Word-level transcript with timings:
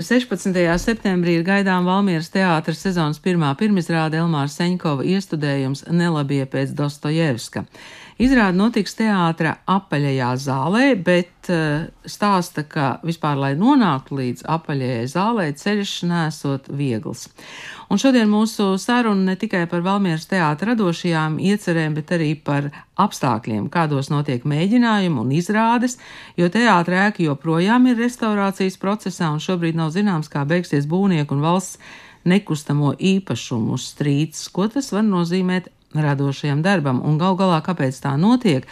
16. 0.00 0.56
septembrī 0.80 1.34
ir 1.36 1.42
gaidām 1.44 1.84
Valmieras 1.84 2.30
teātras 2.32 2.78
sezonas 2.80 3.18
pirmā 3.20 3.50
pirmizrāde 3.60 4.16
Elmāra 4.16 4.48
Seņkova 4.48 5.04
iestudējums 5.04 5.84
Nelabie 5.92 6.46
pēc 6.48 6.72
Dostojevska. 6.78 7.66
Izrāda 8.22 8.54
notiks 8.54 8.92
teātra 8.94 9.56
apaļajā 9.66 10.28
zālē, 10.38 10.82
bet 10.94 11.48
uh, 11.50 11.88
stāsta, 12.06 12.62
ka 12.70 13.00
vispār, 13.02 13.34
lai 13.40 13.50
nonāktu 13.58 14.14
līdz 14.20 14.44
apaļajai 14.52 15.08
zālē, 15.10 15.46
ceļš 15.58 15.94
nesot 16.06 16.68
viegls. 16.70 17.24
Un 17.90 17.98
šodien 17.98 18.30
mūsu 18.30 18.76
saruna 18.78 19.32
ne 19.32 19.34
tikai 19.40 19.64
par 19.66 19.82
Valmieras 19.82 20.28
teātra 20.30 20.70
radošajām 20.70 21.40
iecerēm, 21.42 21.98
bet 21.98 22.14
arī 22.14 22.30
par 22.38 22.70
apstākļiem, 23.02 23.66
kādos 23.74 24.12
notiek 24.12 24.46
mēģinājumi 24.46 25.18
un 25.24 25.34
izrādes, 25.34 25.98
jo 26.38 26.46
teātra 26.52 27.08
ēka 27.08 27.26
joprojām 27.26 27.90
ir 27.90 27.98
restaurācijas 28.04 28.78
procesā 28.78 29.34
un 29.34 29.42
šobrīd 29.42 29.82
nav 29.82 29.90
zināms, 29.96 30.30
kā 30.30 30.46
beigsies 30.46 30.86
būvnieku 30.86 31.34
un 31.34 31.42
valsts 31.48 31.80
nekustamo 32.28 32.94
īpašumu 33.02 33.82
strīds, 33.82 34.46
ko 34.54 34.70
tas 34.70 34.92
var 34.94 35.02
nozīmēt 35.10 35.72
radošajam 35.94 36.62
darbam. 36.64 37.02
Un 37.04 37.18
gal 37.20 37.36
galā, 37.38 37.60
kāpēc 37.64 37.98
tā 38.02 38.16
notiek? 38.20 38.66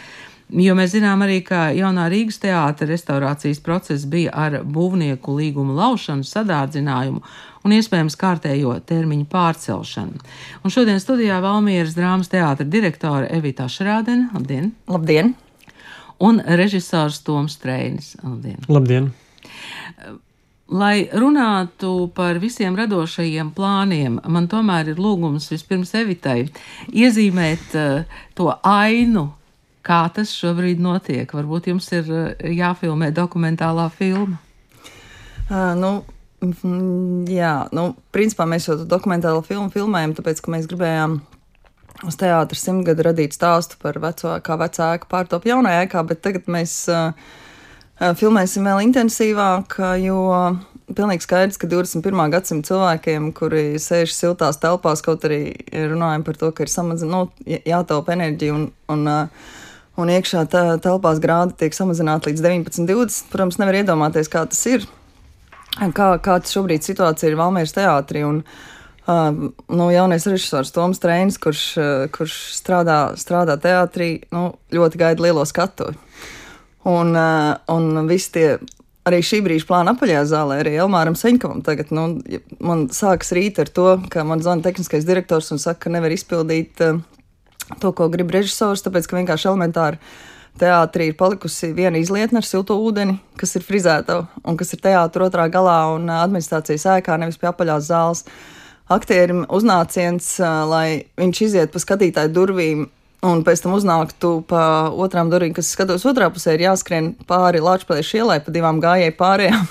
Jo 0.51 0.73
mēs 0.75 0.91
zinām 0.91 1.21
arī, 1.23 1.37
ka 1.47 1.69
jaunā 1.71 2.09
Rīgas 2.11 2.41
teātra 2.43 2.89
restaurācijas 2.89 3.61
process 3.63 4.03
bija 4.09 4.33
ar 4.35 4.57
būvnieku 4.67 5.37
līgumu 5.37 5.77
laušanu, 5.77 6.27
sadārdzinājumu 6.27 7.21
un 7.63 7.75
iespējams 7.77 8.17
kārtējo 8.19 8.73
termiņu 8.89 9.29
pārcelšanu. 9.31 10.19
Un 10.65 10.73
šodien 10.73 10.99
studijā 10.99 11.39
Valmieras 11.43 11.95
drāmas 11.95 12.31
teātra 12.31 12.67
direktore 12.67 13.29
Evita 13.31 13.69
Šrādena. 13.71 14.27
Labdien! 14.35 14.73
Labdien! 14.91 15.35
Un 16.21 16.43
režisors 16.59 17.21
Toms 17.25 17.55
Treinis. 17.61 18.17
Labdien! 18.25 18.59
Labdien! 18.67 19.09
Lai 20.71 21.09
runātu 21.11 22.07
par 22.15 22.37
visiem 22.39 22.77
radošajiem 22.79 23.49
plāniem, 23.55 24.21
man 24.31 24.47
tomēr 24.47 24.93
ir 24.93 25.01
lūgums 25.03 25.49
vispirms 25.51 25.91
Evitai 25.99 26.45
iezīmēt 26.87 27.75
uh, 27.75 28.21
to 28.39 28.47
ainu, 28.63 29.25
kā 29.83 30.05
tas 30.15 30.31
šobrīd 30.31 30.79
notiek. 30.79 31.27
Varbūt 31.27 31.67
jums 31.73 31.91
ir 31.91 32.07
uh, 32.07 32.31
jāfilmē 32.39 33.11
dokumentālā 33.11 33.89
filma. 33.97 34.39
Uh, 35.51 35.73
nu, 35.75 35.91
jā, 37.27 37.51
nu, 37.75 37.89
principā 38.15 38.47
mēs 38.47 38.69
jau 38.69 38.79
dokumentālo 38.87 39.43
filmu 39.43 39.67
filmējam, 39.75 40.15
tāpēc, 40.15 40.39
ka 40.39 40.55
mēs 40.55 40.71
gribējām 40.71 41.19
uz 42.07 42.17
teātra 42.17 42.57
simtgadu 42.57 43.09
radīt 43.11 43.35
stāstu 43.35 43.75
par 43.81 43.99
veco, 44.01 44.37
kā 44.39 44.57
vecāku 44.57 45.11
pārtop 45.11 45.45
jaunajā 45.51 45.85
ēkā, 45.85 46.07
bet 46.07 46.23
tagad 46.23 46.47
mēs 46.47 46.79
uh, 46.89 47.11
filmēsim 48.01 48.65
vēl 48.65 48.81
intensīvāk, 48.87 49.75
jo 50.01 50.21
pilnīgi 50.97 51.25
skaidrs, 51.25 51.59
ka 51.61 51.69
21. 51.69 52.21
gadsimta 52.33 52.71
cilvēkiem, 52.71 53.29
kuri 53.37 53.63
sēž 53.81 54.13
siltās 54.15 54.59
telpās, 54.61 55.03
kaut 55.05 55.25
arī 55.27 55.53
runājam 55.71 56.25
par 56.25 56.39
to, 56.39 56.49
ka 56.55 56.65
ir 56.65 56.71
samazināta, 56.73 57.45
nu, 57.45 57.59
jātaupa 57.67 58.15
enerģija 58.15 58.55
un, 58.55 58.65
un, 58.91 59.05
un 60.01 60.13
iekšā 60.15 60.47
telpās 60.83 61.21
grādi 61.23 61.57
tiek 61.61 61.77
samazināti 61.77 62.31
līdz 62.31 62.43
19, 62.47 62.89
20. 62.89 63.31
Protams, 63.31 63.61
nevar 63.61 63.79
iedomāties, 63.83 64.31
kā 64.31 64.43
tas 64.49 64.65
ir, 64.71 64.89
kā, 65.77 66.11
kāda 66.17 66.51
šobrīd 66.51 66.85
situācija 66.87 67.31
ir 67.31 67.39
Valmieras 67.39 67.77
teātrī. 67.77 68.27
Un, 68.27 68.45
Uh, 69.01 69.49
nu, 69.65 69.87
jaunais 69.89 70.27
režisors 70.29 70.69
Toms 70.71 70.99
Trēns, 71.01 71.39
kurš, 71.41 71.61
uh, 71.81 72.03
kurš 72.13 72.35
strādā, 72.53 73.15
strādā 73.17 73.55
teātrī, 73.59 74.11
nu, 74.29 74.43
ļoti 74.69 74.99
gaida 75.01 75.25
lielo 75.25 75.41
skatu. 75.49 75.87
Un, 76.83 77.13
uh, 77.13 77.55
un 77.69 78.07
visi 78.09 78.31
tie 78.33 78.45
arī 79.05 79.21
šī 79.25 79.41
brīža 79.45 79.67
plāna 79.69 79.93
apaļajā 79.95 80.23
zālē, 80.29 80.59
arī 80.61 80.75
Elmāram 80.81 81.17
Seņkovam 81.17 81.61
tagad, 81.65 81.93
nu, 81.93 82.07
man 82.61 82.87
sākas 82.93 83.33
rīt 83.37 83.61
ar 83.61 83.69
to, 83.69 83.87
ka 84.13 84.25
man 84.27 84.41
zvana 84.41 84.65
tehniskais 84.65 85.07
direktors 85.07 85.51
un 85.53 85.61
saka, 85.61 85.85
ka 85.85 85.93
nevar 85.93 86.13
izpildīt 86.13 86.81
uh, 86.85 87.01
to, 87.81 87.93
ko 87.97 88.09
grib 88.13 88.33
režisors, 88.33 88.83
tāpēc, 88.85 89.09
ka 89.09 89.19
vienkārši 89.19 89.49
elementāri 89.51 90.01
teātrī 90.61 91.11
ir 91.11 91.17
palikusi 91.17 91.71
viena 91.73 92.01
izlietne 92.01 92.41
ar 92.41 92.47
siltu 92.47 92.75
ūdeni, 92.75 93.15
kas 93.39 93.55
ir 93.57 93.65
frizēta 93.65 94.23
un 94.43 94.57
kas 94.59 94.73
ir 94.75 94.81
teātra 94.83 95.29
otrā 95.29 95.45
galā 95.53 95.79
un 95.95 96.09
uh, 96.09 96.23
administrācijas 96.25 96.87
ēkā, 96.97 97.17
nevis 97.21 97.37
pie 97.41 97.49
apaļās 97.49 97.89
zāles. 97.89 98.25
Aktierim 98.91 99.45
uznāciens, 99.47 100.33
lai 100.67 101.05
viņš 101.15 101.37
iziet 101.45 101.71
pa 101.71 101.79
skatītāju 101.79 102.33
durvīm 102.35 102.81
un 103.25 103.43
pēc 103.45 103.61
tam 103.63 103.75
uznāktu 103.77 104.33
pa 104.49 104.63
otrām 104.89 105.29
durvīm, 105.31 105.53
kas 105.55 105.71
skatos 105.75 106.05
otrā 106.09 106.31
pusē, 106.33 106.55
ir 106.55 106.65
jāskrien 106.67 107.13
pāri 107.29 107.61
Latvijas 107.63 108.09
ielai 108.17 108.39
pa 108.43 108.53
divām 108.53 108.81
gājēju 108.83 109.17
pārējām. 109.19 109.65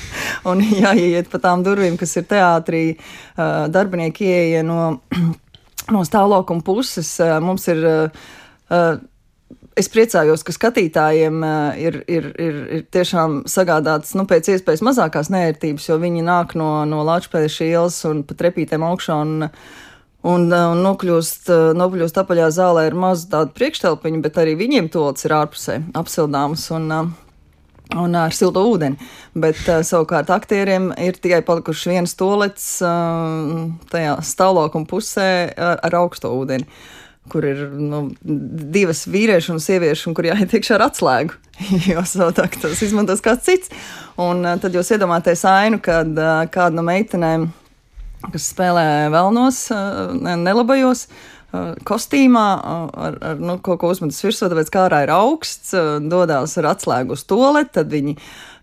un 0.50 0.62
jāiet 0.62 1.30
pa 1.32 1.40
tām 1.42 1.64
durvīm, 1.66 1.98
kas 2.00 2.16
ir 2.18 2.26
teātrī, 2.30 2.84
darbinieki 3.36 4.26
ieeja 4.26 4.64
no, 4.66 4.80
no 5.94 6.06
stāvlaukuma 6.06 6.66
puses. 6.66 7.16
Mums 7.42 7.68
ir. 7.72 7.84
Es 9.76 9.90
priecājos, 9.92 10.40
ka 10.40 10.54
skatītājiem 10.56 11.42
ir, 11.76 11.98
ir, 12.08 12.30
ir, 12.40 12.54
ir 12.72 12.84
tiešām 12.96 13.42
sagādāts 13.50 14.14
nu, 14.16 14.24
pēc 14.24 14.48
iespējas 14.54 14.80
mazākās 14.82 15.28
nērtības, 15.28 15.90
jo 15.90 15.98
viņi 16.00 16.24
nāk 16.24 16.54
no, 16.56 16.70
no 16.88 17.02
Latvijas 17.04 17.58
ielas 17.60 17.98
un 18.08 18.22
pa 18.24 18.38
trepītēm 18.40 18.86
augšā. 18.88 19.18
Un, 19.20 19.44
uh, 19.44 19.76
un 20.26 20.48
nokļūst, 20.50 21.46
uh, 21.52 21.68
nokļūst 21.78 22.18
apaļā 22.22 22.48
zālē 22.54 22.88
ar 22.90 22.98
mazu 22.98 23.30
tādu 23.32 23.54
priekštelpiņu, 23.56 24.22
bet 24.24 24.40
arī 24.42 24.56
viņiem 24.58 24.90
tolis 24.92 25.26
ir 25.26 25.36
ārpusē 25.36 25.78
apsildāms 25.96 26.66
un, 26.76 26.90
uh, 26.90 27.08
un 28.02 28.18
ar 28.18 28.34
siltu 28.34 28.64
ūdeni. 28.72 28.98
Bet 29.38 29.62
savukārt 29.64 30.32
aktieriem 30.34 30.90
ir 30.98 31.18
tikai 31.22 31.42
palikuši 31.46 31.92
viens 31.94 32.16
tolets 32.18 32.68
tajā 33.92 34.14
stāvlaukuma 34.26 34.88
pusē 34.90 35.28
ar, 35.54 35.82
ar 35.86 36.00
augsto 36.02 36.32
ūdeni 36.34 36.66
kur 37.30 37.42
ir 37.42 37.58
nu, 37.74 38.04
divas 38.22 39.04
vīriešu 39.10 39.56
un 39.56 39.62
sieviešu, 39.62 40.10
un 40.10 40.16
kur 40.16 40.28
jāiet 40.28 40.52
iekšā 40.54 40.76
ar 40.76 40.86
atslēgu. 40.86 41.34
jo 41.90 42.02
savādāk 42.06 42.58
tas 42.62 42.82
izmantos 42.84 43.22
kāds 43.24 43.46
cits. 43.48 43.72
Un 44.20 44.44
tad 44.62 44.74
jūs 44.76 44.92
iedomājaties 44.94 45.44
ainu, 45.50 45.80
kad 45.82 46.12
kāda 46.52 46.74
no 46.76 46.84
meitenēm 46.86 47.48
kas 48.32 48.50
spēlē 48.52 48.86
vēlnos, 49.14 49.62
nelabajos 50.22 51.06
kostīmā, 51.86 52.46
ar, 53.06 53.16
ar 53.22 53.40
nu, 53.40 53.56
kaut 53.64 53.80
ko 53.80 53.92
uzmetas 53.94 54.18
virsū, 54.24 54.48
tāpēc 54.50 54.70
kā 54.72 54.86
ārā 54.88 55.04
ir 55.06 55.12
augsts, 55.14 55.72
dodas 56.10 56.56
ar 56.60 56.72
atslēgu 56.72 57.16
uz 57.16 57.24
toleti, 57.28 57.76
tad 57.78 57.92
viņi 57.92 58.16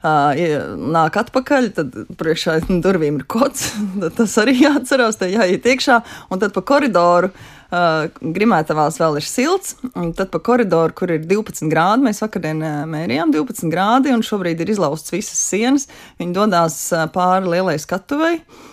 nāk 0.04 1.18
atpakaļ, 1.22 1.70
tad 1.78 1.98
priekšā 2.20 2.60
durvīm 2.86 3.22
ir 3.22 3.28
kods, 3.30 3.72
tas 4.20 4.38
arī 4.42 4.58
jāatcerās, 4.66 5.20
te 5.20 5.32
jāiet 5.32 5.68
iekšā, 5.74 6.00
un 6.30 6.44
tad 6.44 6.56
pa 6.56 6.66
koridoru. 6.74 7.34
Grimētavās 7.74 9.00
vēl 9.02 9.16
ir 9.18 9.26
silts, 9.26 9.72
un 9.98 10.12
tad 10.14 10.30
pa 10.30 10.38
koridoru, 10.46 10.94
kur 10.94 11.10
ir 11.10 11.24
12 11.26 11.72
grādi, 11.72 12.06
mēs 12.06 12.22
vakardien 12.22 12.60
mērījām 12.92 13.34
12 13.34 13.72
grādi, 13.74 14.12
un 14.14 14.22
šobrīd 14.22 14.62
ir 14.62 14.76
izlaustas 14.76 15.16
visas 15.16 15.42
sienas. 15.42 15.88
Viņi 16.22 16.38
dodas 16.38 16.78
pāri 17.16 17.50
lielai 17.56 17.80
skatuvei. 17.82 18.36
Uh, 18.44 18.62
Eh, 18.64 18.73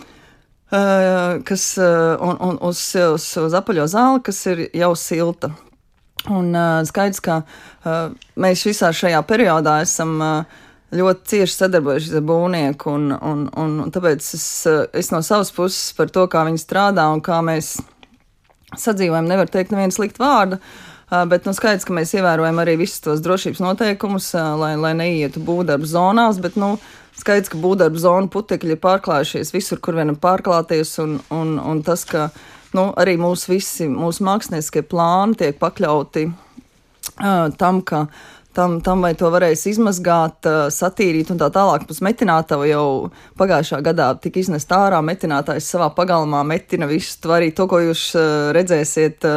kas, 0.71 1.65
eh, 1.77 2.15
un, 2.23 2.37
un 2.39 2.57
uz, 2.63 2.79
uz, 2.95 3.27
uz 3.37 3.55
apaļo 3.57 3.87
zāli, 3.91 4.23
kas 4.23 4.39
ir 4.47 4.65
jau 4.71 4.93
silta. 4.95 5.51
Un 6.29 6.51
uh, 6.53 6.83
skaidrs, 6.85 7.19
ka 7.25 7.39
uh, 7.41 8.11
mēs 8.37 8.61
visā 8.67 8.91
šajā 8.93 9.23
periodā 9.25 9.79
esam 9.81 10.19
uh, 10.21 10.59
ļoti 10.93 11.31
cieši 11.31 11.55
sadarbojušies 11.55 12.19
ar 12.19 12.25
būvnieku, 12.29 12.93
un, 12.93 13.09
un, 13.15 13.41
un, 13.57 13.73
un 13.87 13.93
tāpēc 13.95 14.27
es, 14.37 14.45
es 15.01 15.09
no 15.11 15.23
savas 15.25 15.49
puses 15.55 15.95
par 15.97 16.11
to, 16.13 16.27
kā 16.29 16.45
viņi 16.45 16.61
strādā 16.61 17.07
un 17.09 17.23
kā 17.25 17.39
mēs 17.43 17.73
sadzīvojam, 18.77 19.27
nevaru 19.27 19.51
teikt 19.51 19.73
nevienu 19.73 19.95
sliktu 19.95 20.23
vārdu. 20.23 20.61
Bet 21.11 21.43
nu, 21.43 21.51
skaidrs, 21.51 21.83
ka 21.83 21.91
mēs 21.91 22.13
ievērojam 22.15 22.61
arī 22.63 22.77
visus 22.79 23.03
tos 23.03 23.19
drošības 23.23 23.59
noteikumus, 23.59 24.29
lai, 24.61 24.77
lai 24.79 24.93
neietu 24.95 25.43
būvdarbu 25.43 25.89
zonās. 25.91 26.39
Bet, 26.39 26.55
nu, 26.55 26.77
Skaidrs, 27.21 27.51
ka 27.51 27.59
būvdarba 27.59 27.99
zona 27.99 28.31
putekļi 28.31 28.77
ir 28.77 28.81
pārklājušies 28.81 29.51
visur, 29.53 29.81
kur 29.83 29.97
vienam 29.99 30.15
pārklāties, 30.17 30.93
un, 31.03 31.17
un, 31.35 31.57
un 31.59 31.81
tas, 31.85 32.05
ka 32.07 32.29
nu, 32.77 32.87
arī 32.97 33.17
mūsu 33.19 33.51
visi 33.51 33.89
mūsu 33.91 34.23
mākslinieckie 34.25 34.85
plāni 34.87 35.35
tiek 35.41 35.59
pakļauti 35.59 36.29
uh, 36.31 37.51
tam, 37.59 37.81
ka 37.83 38.05
tam, 38.55 38.79
tam, 38.83 39.03
vai 39.03 39.11
to 39.15 39.29
varēs 39.31 39.63
izmazgāt, 39.71 40.47
satīrīt 40.75 41.31
un 41.31 41.39
tā 41.39 41.51
tālāk. 41.53 41.85
Mums 41.87 42.01
metinātava 42.03 42.67
jau 42.67 42.85
pagājušā 43.39 43.81
gadā 43.85 44.11
tika 44.23 44.41
iznest 44.41 44.71
ārā. 44.75 44.99
Metinātājs 45.05 45.69
savā 45.71 45.91
pagalmā 45.95 46.43
metina 46.47 46.89
visu 46.89 47.31
arī 47.31 47.51
to, 47.55 47.67
ko 47.71 47.79
jūs 47.83 48.09
redzēsiet. 48.55 49.27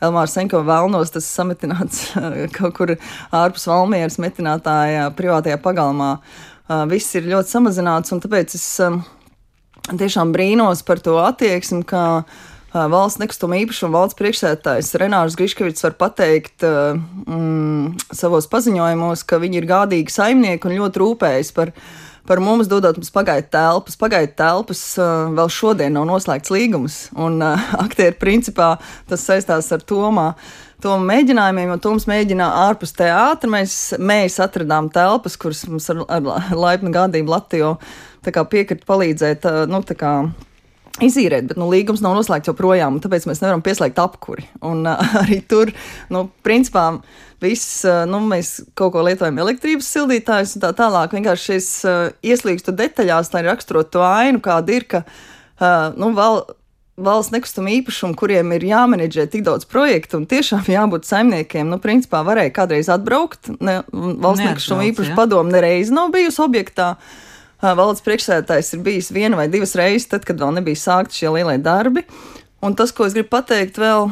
Elmārs 0.00 0.36
Senko 0.36 0.62
vēlnos, 0.66 1.12
tas 1.12 1.28
sametināts 1.28 2.10
kaut 2.56 2.76
kur 2.78 2.94
ārpus 2.96 3.66
Valmieras 3.68 4.20
metinātāja 4.22 5.10
privātajā 5.16 5.60
pagalmā. 5.60 6.14
Uh, 6.16 6.50
viss 6.90 7.16
ir 7.18 7.26
ļoti 7.30 7.50
samazināts, 7.50 8.12
un 8.14 8.22
tāpēc 8.22 8.54
es 8.54 8.66
tiešām 9.90 10.32
brīnos 10.34 10.84
par 10.86 11.00
to 11.02 11.16
attieksmi, 11.22 11.82
ka 11.88 12.22
valsts 12.70 13.18
nekustamo 13.18 13.56
īpašumu 13.64 13.96
valsts 13.96 14.18
priekšsētājs 14.18 14.92
Renārs 15.02 15.34
Griškevits 15.38 15.82
var 15.82 15.96
pateikt 15.98 16.62
mm, 16.62 18.12
savos 18.14 18.46
paziņojumos, 18.52 19.24
ka 19.26 19.40
viņi 19.42 19.58
ir 19.58 19.66
gādīgi 19.70 20.14
saimnieki 20.14 20.70
un 20.70 20.76
ļoti 20.78 21.02
rūpējas 21.02 21.50
par, 21.56 21.74
par 22.28 22.40
mums 22.42 22.68
dodot 22.70 22.98
mums 22.98 23.12
pagaidu 23.14 23.48
telpas. 23.52 23.98
Pagaidu 24.00 24.34
telpas 24.38 24.82
uh, 25.00 25.30
vēl 25.36 25.52
šodien 25.52 25.94
nav 25.96 26.08
noslēgts 26.10 26.52
līgums, 26.54 26.98
un 27.16 27.40
uh, 27.44 27.70
aktieri 27.84 28.16
principā 28.18 28.74
tas 29.10 29.24
saistās 29.26 29.70
ar 29.74 29.84
Tomā. 29.86 30.32
Tomu 30.80 31.04
mēģinājumiem, 31.10 31.74
jo 31.74 31.80
Toms 31.84 32.06
mēģināja 32.08 32.66
ārpus 32.68 32.94
teātra. 32.96 33.50
Mēs, 33.52 33.74
mēs 34.00 34.38
atradām 34.40 34.88
telpas, 34.92 35.36
kuras 35.40 35.66
mums 35.68 35.90
ar, 35.92 36.04
ar 36.08 36.54
laipnu 36.56 36.92
gādību 36.94 37.34
Latviju 37.34 37.74
piekrita 38.24 38.88
palīdzēt. 38.88 39.44
Uh, 39.44 39.66
nu, 39.68 39.82
izīrēt, 41.04 41.48
bet 41.50 41.58
nu, 41.60 41.68
līgums 41.70 42.02
nav 42.04 42.14
noslēgts 42.18 42.50
joprojām, 42.50 43.00
tāpēc 43.02 43.26
mēs 43.28 43.42
nevaram 43.42 43.62
pieslēgt 43.64 43.98
apkuri. 44.02 44.46
Un 44.66 44.84
uh, 44.88 45.00
arī 45.22 45.40
tur, 45.46 45.72
nu, 46.12 46.26
principā, 46.46 46.86
viss, 47.42 47.82
uh, 47.88 48.04
nu, 48.10 48.22
mēs 48.30 48.58
kaut 48.78 48.94
ko 48.94 49.04
lietojam 49.06 49.40
elektrības 49.42 49.90
sildītājus 49.96 50.56
un 50.56 50.64
tā 50.66 50.72
tālāk. 50.76 51.16
Vienkārši 51.16 51.52
šis 51.54 51.68
uh, 51.88 51.98
ieslīgstu 52.26 52.74
detaļās, 52.76 53.32
lai 53.34 53.44
raksturot 53.48 53.92
to 53.94 54.04
ainu, 54.06 54.42
kāda 54.44 54.76
ir, 54.76 54.88
ka, 54.90 55.04
uh, 55.04 55.92
nu, 55.98 56.14
vēl. 56.16 56.42
Valsts 57.00 57.32
nekustamo 57.32 57.70
īpašumu, 57.72 58.12
kuriem 58.18 58.50
ir 58.52 58.64
jāmenedžē 58.68 59.22
tik 59.32 59.40
daudz 59.46 59.64
projektu 59.64 60.18
un 60.18 60.26
tiešām 60.28 60.66
jābūt 60.68 61.06
saimniekiem, 61.08 61.70
nu, 61.72 61.78
principā 61.80 62.20
varēja 62.26 62.52
kādreiz 62.58 62.90
atbraukt. 62.92 63.48
Ne, 63.56 63.78
valsts 63.88 64.44
nekustamo 64.44 64.84
īpašumu 64.90 65.16
padomu 65.16 65.54
nereiz 65.54 65.88
nav 65.94 66.10
bijusi 66.12 66.42
objektā. 66.44 66.90
Uh, 66.98 67.29
valdes 67.60 68.02
priekšsēdētājs 68.06 68.74
ir 68.74 68.82
bijis 68.84 69.10
viena 69.12 69.38
vai 69.38 69.48
divas 69.52 69.74
reizes, 69.78 70.08
tad, 70.10 70.24
kad 70.28 70.40
vēl 70.40 70.56
nebija 70.58 70.80
sākti 70.80 71.20
šie 71.20 71.32
lielie 71.34 71.58
darbi. 71.62 72.04
Un 72.64 72.76
tas, 72.76 72.92
ko 72.92 73.06
es 73.06 73.16
gribu 73.16 73.30
pateikt 73.32 73.78
vēl, 73.80 74.10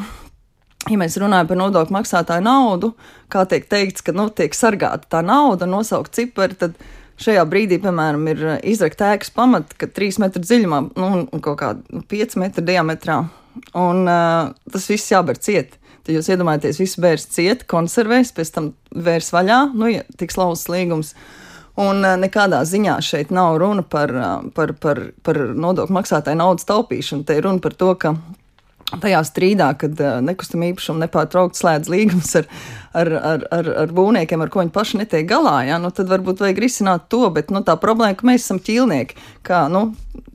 ja 0.89 0.97
mēs 0.97 1.17
runājam 1.21 1.49
par 1.49 1.59
nodokļu 1.59 1.95
maksātāju 1.97 2.45
naudu, 2.45 2.93
kā 3.29 3.45
tiek 3.49 3.67
teikts, 3.69 4.05
ka 4.05 4.13
nu, 4.15 4.29
tiek 4.33 4.55
sargāta 4.57 5.17
tā 5.17 5.23
nauda, 5.25 5.69
nosaukt 5.69 6.17
cipari, 6.17 6.57
tad 6.57 6.77
šajā 7.21 7.43
brīdī, 7.49 7.81
piemēram, 7.83 8.29
ir 8.31 8.45
izrakta 8.69 9.11
ēkas 9.15 9.33
pamata, 9.35 9.75
ka 9.77 9.89
3 9.91 10.21
metru 10.23 10.45
dziļumā 10.45 10.81
nu, 10.95 11.11
un 11.25 11.43
kaut 11.43 11.59
kāda 11.61 12.05
5 12.09 12.39
metru 12.41 12.65
diametrā. 12.65 13.19
Un 13.75 14.05
uh, 14.07 14.53
tas 14.71 14.87
viss 14.87 15.11
jāber 15.11 15.37
ciet. 15.41 15.75
Tad 16.05 16.15
jūs 16.15 16.29
iedomājaties, 16.31 16.79
visu 16.79 17.01
bērns 17.03 17.27
ciet, 17.33 17.65
konservēs, 17.69 18.31
pēc 18.33 18.53
tam 18.55 18.71
vērs 18.95 19.33
vaļā, 19.35 19.59
nu, 19.75 19.89
ja 19.91 20.05
tiks 20.17 20.39
lauzts 20.39 20.71
līgums. 20.71 21.11
Uh, 21.11 21.38
Un 21.79 22.03
eh, 22.03 22.17
nekādā 22.19 22.59
ziņā 22.67 22.97
šeit 23.05 23.31
nav 23.35 23.57
runa 23.61 23.85
par, 23.87 24.11
eh, 24.11 24.51
par, 24.55 24.75
par, 24.83 25.01
par 25.23 25.39
nodokļu 25.55 25.95
maksātāju 25.95 26.41
naudas 26.41 26.67
taupīšanu. 26.69 27.25
Te 27.27 27.39
ir 27.39 27.47
runa 27.47 27.63
par 27.63 27.77
to, 27.79 27.93
ka 27.99 28.15
tajā 28.97 29.21
strīdā, 29.27 29.69
kad 29.79 29.99
eh, 30.01 30.17
nekustamā 30.25 30.71
īpašuma 30.73 31.05
nepārtraukti 31.05 31.61
slēdz 31.61 31.91
līgumus 31.93 32.33
ar, 32.41 32.49
ar, 32.97 33.13
ar, 33.13 33.45
ar, 33.59 33.69
ar 33.85 33.93
būvniekiem, 33.95 34.43
ar 34.43 34.51
ko 34.51 34.63
viņi 34.63 34.75
paši 34.75 35.03
netiek 35.03 35.29
galā, 35.29 35.59
ja, 35.69 35.77
nu, 35.81 35.93
tad 35.95 36.09
varbūt 36.11 36.43
vajag 36.43 36.59
risināt 36.65 37.07
to. 37.13 37.21
Bet 37.35 37.53
nu, 37.53 37.63
tā 37.65 37.77
problēma, 37.79 38.17
ka 38.19 38.27
mēs 38.27 38.47
esam 38.47 38.59
ķīlnieki. 38.65 39.19
Kā, 39.47 39.67
nu, 39.71 39.91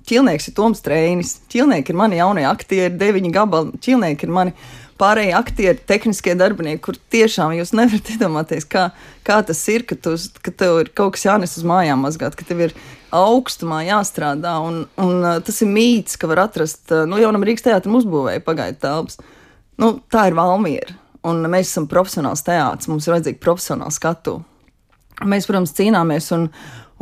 ķīlnieks 0.08 0.49
ir 0.49 0.56
Toms 0.56 0.81
Trēnis, 0.87 1.37
ķīlnieki 1.52 1.93
ir 1.93 2.00
mani 2.00 2.23
jaunie 2.23 2.47
aktieri, 2.49 2.94
deviņi 3.00 3.35
gabali, 3.35 3.85
ķīlnieki 3.85 4.29
ir 4.29 4.35
mani 4.38 4.56
pārējie 5.00 5.35
aktieri, 5.37 5.81
tehniskie 5.88 6.35
darbinieki, 6.38 6.82
kur 6.85 6.99
tiešām 7.12 7.55
jūs 7.56 7.75
nevarat 7.76 8.11
iedomāties, 8.14 8.67
kā, 8.70 8.88
kā 9.26 9.38
tas 9.46 9.61
ir, 9.73 9.87
ka, 9.88 9.99
tu, 9.99 10.14
ka 10.44 10.52
tev 10.55 10.81
ir 10.82 10.91
kaut 10.96 11.17
kas 11.17 11.26
jānes 11.26 11.56
uz 11.58 11.67
mājām 11.69 12.05
mazgāt, 12.06 12.37
ka 12.38 12.46
tev 12.49 12.62
ir 12.69 12.76
augstumā 13.14 13.82
jāstrādā. 13.88 14.56
Un, 14.64 14.85
un 15.00 15.29
tas 15.46 15.62
ir 15.64 15.70
mīts, 15.70 16.19
ka 16.20 16.31
var 16.31 16.44
atrast, 16.46 16.87
nu, 17.08 17.20
jaunam 17.23 17.46
Rīgas 17.46 17.67
teātrim 17.67 17.99
uzbūvēja 18.00 18.44
pagaidu 18.46 18.81
telpas. 18.85 19.20
Nu, 19.81 19.96
tā 20.12 20.29
ir 20.31 20.38
Valmiera. 20.38 20.99
Un 21.25 21.40
mēs 21.49 21.70
esam 21.70 21.87
profesionāls 21.88 22.44
teātris, 22.44 22.90
mums 22.90 23.06
ir 23.06 23.14
vajadzīga 23.14 23.40
profesionāla 23.40 23.94
skatu. 23.94 24.43
Mēs, 25.25 25.47
protams, 25.49 25.73
cīnāmies 25.76 26.29
un, 26.37 26.49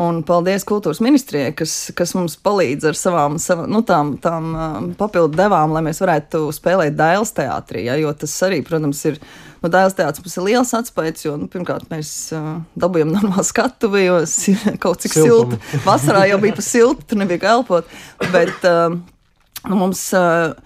Un 0.00 0.22
paldies 0.24 0.64
kultūras 0.64 1.02
ministrijai, 1.04 1.50
kas, 1.52 1.90
kas 1.96 2.14
mums 2.16 2.38
palīdz 2.40 2.86
ar 2.88 2.96
savām, 2.96 3.34
sava, 3.42 3.66
nu, 3.68 3.82
tām, 3.84 4.14
tām 4.24 4.46
uh, 4.56 4.78
papildu 4.96 5.36
devām, 5.36 5.74
lai 5.76 5.82
mēs 5.84 6.00
varētu 6.00 6.46
spēlēt 6.56 6.96
Dēls 6.96 7.34
teātrī. 7.36 7.84
Ja, 7.90 7.98
jo 8.00 8.14
tas 8.16 8.32
arī, 8.46 8.62
protams, 8.64 9.02
ir. 9.10 9.20
Nu, 9.60 9.68
Dēls 9.70 9.94
teātris 9.98 10.24
mums 10.24 10.38
ir 10.40 10.46
liels 10.48 10.72
atspējs, 10.78 11.26
jo, 11.26 11.36
nu, 11.38 11.50
pirmkārt, 11.52 11.90
mēs 11.92 12.08
uh, 12.32 12.54
dabūjām 12.80 13.12
normālu 13.12 13.44
skatuvi, 13.44 14.06
jo 14.06 14.16
kaut 14.82 15.04
cik 15.04 15.18
silti. 15.18 15.60
Vasarā 15.84 16.24
jau 16.32 16.40
bija 16.42 16.56
pa 16.56 16.64
silti, 16.64 17.06
tur 17.12 17.20
nebija 17.20 17.44
kā 17.44 17.52
elpot. 17.58 17.92
Bet 18.32 18.64
uh, 18.68 18.96
nu, 19.68 19.76
mums. 19.76 20.08
Uh, 20.16 20.56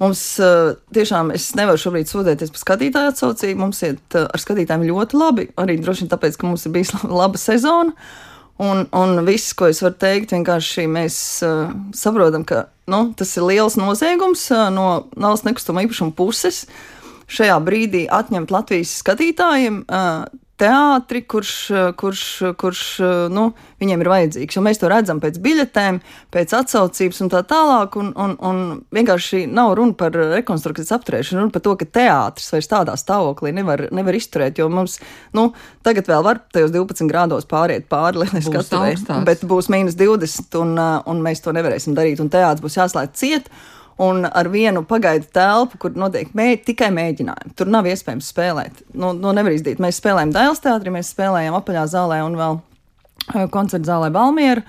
Mums 0.00 0.20
uh, 0.40 0.78
tiešām, 0.96 1.28
es 1.36 1.50
nevaru 1.58 1.76
šobrīd 1.76 2.08
sūdzēties 2.08 2.54
par 2.54 2.60
skatītāju 2.62 3.10
atsaucību. 3.12 3.60
Mums 3.60 3.82
iet 3.84 4.14
uh, 4.16 4.30
ar 4.32 4.40
skatītājiem 4.40 4.86
ļoti 4.88 5.18
labi. 5.20 5.44
Arī 5.60 5.74
droši 5.76 6.06
vien 6.06 6.12
tāpēc, 6.14 6.38
ka 6.40 6.48
mums 6.48 6.64
ir 6.64 6.72
bijusi 6.72 6.96
laba 7.20 7.36
sezona. 7.36 7.92
Un, 8.60 8.84
un 8.92 9.22
viss, 9.24 9.54
ko 9.56 9.70
es 9.72 9.80
varu 9.80 9.96
teikt, 9.96 10.34
vienkārši 10.34 10.84
mēs 10.90 11.16
uh, 11.46 11.70
saprotam, 11.96 12.44
ka 12.44 12.66
nu, 12.92 13.06
tas 13.16 13.32
ir 13.38 13.46
liels 13.48 13.78
noziegums 13.80 14.42
uh, 14.52 14.66
no 14.74 14.86
valsts 15.16 15.48
nekustamā 15.48 15.86
īpašuma 15.86 16.12
puses. 16.18 16.66
Šajā 17.30 17.56
brīdī 17.64 18.04
atņemt 18.12 18.52
Latvijas 18.52 18.92
skatītājiem 19.00 19.84
uh, 19.86 20.26
teātri, 20.60 21.22
kurš, 21.24 21.52
kurš, 22.00 22.24
kurš 22.60 22.82
nu, 23.32 23.46
viņiem 23.80 24.04
ir 24.04 24.10
vajadzīgs. 24.12 24.56
Jo 24.56 24.62
mēs 24.64 24.80
to 24.80 24.90
redzam 24.92 25.20
pēc 25.22 25.38
biļetēm, 25.42 26.00
pēc 26.34 26.54
atsaucības 26.60 27.22
un 27.24 27.32
tā 27.32 27.42
tālāk. 27.48 27.96
Un, 28.00 28.12
un, 28.14 28.36
un 28.44 28.60
vienkārši 28.94 29.46
nav 29.50 29.74
runa 29.78 29.96
par 29.98 30.14
rekonstrukcijas 30.16 30.92
apturēšanu, 30.98 31.44
runa 31.44 31.54
par 31.54 31.64
to, 31.64 31.74
ka 31.80 31.88
teātris 32.00 32.52
vairs 32.54 32.70
tādā 32.70 32.96
stāvoklī 33.00 33.54
nevar, 33.56 33.86
nevar 33.94 34.18
izturēt. 34.18 34.60
Jo 34.60 34.68
mums 34.72 34.98
nu, 35.36 35.50
tagad 35.86 36.10
vēl 36.10 36.24
var 36.26 36.42
tajos 36.52 36.74
12 36.76 37.10
grādos 37.10 37.48
pāriet 37.50 37.88
pāri 37.90 38.24
lielai 38.24 38.44
skatuvei, 38.44 38.94
bet 39.26 39.44
būs 39.48 39.72
mīnus 39.72 39.98
20 40.00 40.60
un, 40.60 40.78
un 41.10 41.26
mēs 41.26 41.44
to 41.44 41.56
nevarēsim 41.56 41.96
darīt. 41.98 42.22
Un 42.22 42.32
teātris 42.32 42.64
būs 42.64 42.80
jāslēdz 42.80 43.20
ciet 43.20 43.52
un 44.00 44.24
ar 44.24 44.48
vienu 44.52 44.82
pagaidu 44.88 45.28
telpu, 45.34 45.78
kur 45.82 45.96
notiek 45.98 46.30
mē, 46.36 46.54
tikai 46.64 46.88
mēģinājumi. 46.96 47.54
Tur 47.58 47.70
nav 47.72 47.88
iespējams 47.90 48.30
spēlēt. 48.32 48.84
Nu, 48.96 49.12
nu 49.16 49.34
nevar 49.36 49.52
izdarīt. 49.52 49.82
Mēs 49.82 50.00
spēlējam 50.00 50.32
Dāļas 50.36 50.64
teātrī, 50.64 50.94
mēs 50.94 51.12
spēlējam 51.14 51.58
apaļā 51.58 51.84
zālē 51.92 52.22
un 52.24 52.38
vēl 52.40 52.56
eh, 52.60 53.44
koncertu 53.52 53.90
zālē 53.90 54.08
Balmieru. 54.14 54.64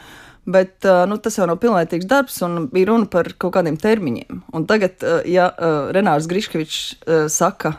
Bet 0.51 0.87
uh, 0.89 1.03
nu, 1.05 1.19
tas 1.21 1.35
jau 1.37 1.45
nav 1.45 1.59
pilnvērtīgs 1.61 2.07
darbs, 2.09 2.39
un 2.41 2.65
bija 2.73 2.89
runa 2.89 3.05
par 3.13 3.29
kaut 3.39 3.53
kādiem 3.59 3.75
termiņiem. 3.79 4.39
Un 4.57 4.65
tagad, 4.67 4.97
uh, 5.05 5.19
ja 5.29 5.51
Renārs 5.93 6.25
Griškevičs 6.27 6.79
saka 7.29 7.75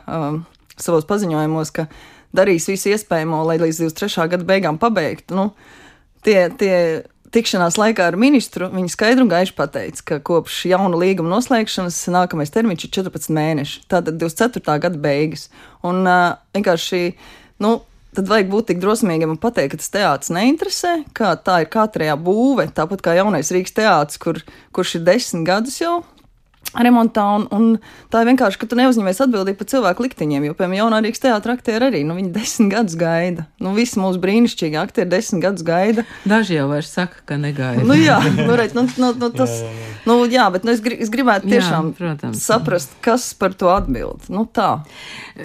savos 0.79 1.09
paziņojumos, 1.09 1.73
ka 1.75 1.89
darīs 2.37 2.69
visu 2.71 2.93
iespējamo, 2.95 3.43
lai 3.49 3.59
līdz 3.61 3.83
23. 3.83 4.29
gada 4.37 4.47
beigām 4.49 4.79
pabeigtu, 4.81 5.37
nu, 5.37 5.49
tie, 6.25 6.47
tie 6.59 6.77
tikšanās 7.33 7.79
laikā 7.81 8.11
ar 8.11 8.19
ministru 8.21 8.69
viņa 8.73 8.93
skaidru 8.93 9.27
un 9.27 9.31
gaišu 9.33 9.57
pateica, 9.59 10.05
ka 10.09 10.19
kopš 10.25 10.65
jauna 10.71 10.99
līguma 11.01 11.33
noslēgšanas 11.33 12.01
nākamais 12.13 12.53
termiņš 12.55 12.87
ir 12.87 12.93
14 12.99 13.33
mēneši. 13.39 13.81
Tātad 13.93 14.21
24. 14.21 14.77
gada 14.85 15.01
beigas. 15.01 15.49
Un 15.87 16.05
uh, 16.05 16.37
vienkārši, 16.57 17.03
nu, 17.65 17.75
tad 18.17 18.29
vajag 18.29 18.51
būt 18.53 18.71
tik 18.71 18.83
drosmīgam 18.83 19.35
un 19.35 19.41
pateikt, 19.41 19.75
ka 19.75 19.83
tas 19.83 19.93
teātris 19.95 20.33
neinteresē, 20.37 20.95
kā 21.17 21.35
tā 21.41 21.63
ir 21.65 21.73
katrajā 21.73 22.17
būve, 22.21 22.69
tāpat 22.77 23.05
kā 23.05 23.17
jaunais 23.17 23.53
Rīgas 23.55 23.77
teātris, 23.77 24.21
kur, 24.21 24.43
kurš 24.77 24.99
ir 25.01 25.07
desmit 25.09 25.49
gadus 25.49 25.81
jau 25.81 26.03
remontā. 26.73 27.25
Un, 27.37 27.47
un 27.53 27.67
tā 28.13 28.23
ir 28.23 28.31
vienkārši, 28.33 28.61
ka 28.61 28.69
tu 28.71 28.79
neuzņemies 28.79 29.21
atbildību 29.27 29.61
par 29.61 29.71
cilvēku 29.73 30.07
likteņiem. 30.07 30.49
Jo, 30.49 30.57
piemēram, 30.59 30.79
jaunā 30.81 31.01
Rīgas 31.05 31.25
teātris 31.25 31.59
aktieri 31.59 31.89
arī 31.91 32.03
nu, 32.09 32.17
viņi 32.19 32.33
desmit 32.35 32.73
gadus 32.73 32.97
gaida. 33.01 33.47
Nu, 33.63 33.75
visi 33.77 34.01
mūsu 34.01 34.23
brīnišķīgi 34.23 34.81
aktieri 34.81 35.13
desmit 35.13 35.45
gadus 35.45 35.67
gaida. 35.67 36.07
Daži 36.29 36.61
jau 36.61 36.69
vairs 36.73 36.93
saka, 36.95 37.25
ka 37.29 37.41
negaida. 37.41 37.85
nu, 37.89 37.99
jā, 37.99 38.19
nu, 38.39 38.53
reiz, 38.59 38.77
nu, 38.79 38.87
nu, 38.97 39.13
nu, 39.19 39.33
tas, 39.35 39.59
jā, 39.61 39.69
jā, 39.69 39.81
jā. 39.83 39.93
Nu, 40.09 40.17
jā, 40.27 40.49
bet 40.51 40.65
nu, 40.67 40.73
es, 40.75 40.81
gri, 40.83 40.97
es 41.05 41.11
gribētu 41.13 41.51
tiešām 41.51 41.93
jā, 41.93 41.97
protams, 41.99 42.43
saprast, 42.43 42.95
kas 43.05 43.29
par 43.39 43.55
to 43.59 43.71
atbild. 43.71 44.27
Nu, 44.33 44.45
tā. 44.51 44.83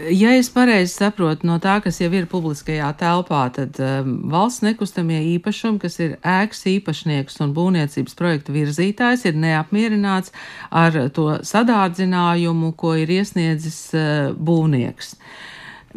Ja 0.09 0.33
es 0.33 0.49
pareizi 0.53 0.95
saprotu 0.95 1.45
no 1.47 1.59
tā, 1.63 1.77
kas 1.83 1.99
jau 2.01 2.09
ir 2.15 2.25
publiskajā 2.31 2.89
telpā, 2.97 3.43
tad 3.53 3.77
um, 3.83 4.15
valsts 4.33 4.65
nekustamie 4.65 5.19
īpašumi, 5.35 5.81
kas 5.83 5.99
ir 6.01 6.15
ēkas 6.25 6.63
īpašnieks 6.73 7.37
un 7.45 7.53
būvniecības 7.57 8.17
projektu 8.17 8.55
virzītājs, 8.55 9.27
ir 9.29 9.37
neapmierināts 9.37 10.33
ar 10.73 10.97
to 11.13 11.27
sadārdzinājumu, 11.45 12.73
ko 12.79 12.95
ir 12.99 13.11
iesniedzis 13.19 13.79
uh, 13.95 14.07
būvnieks. 14.33 15.15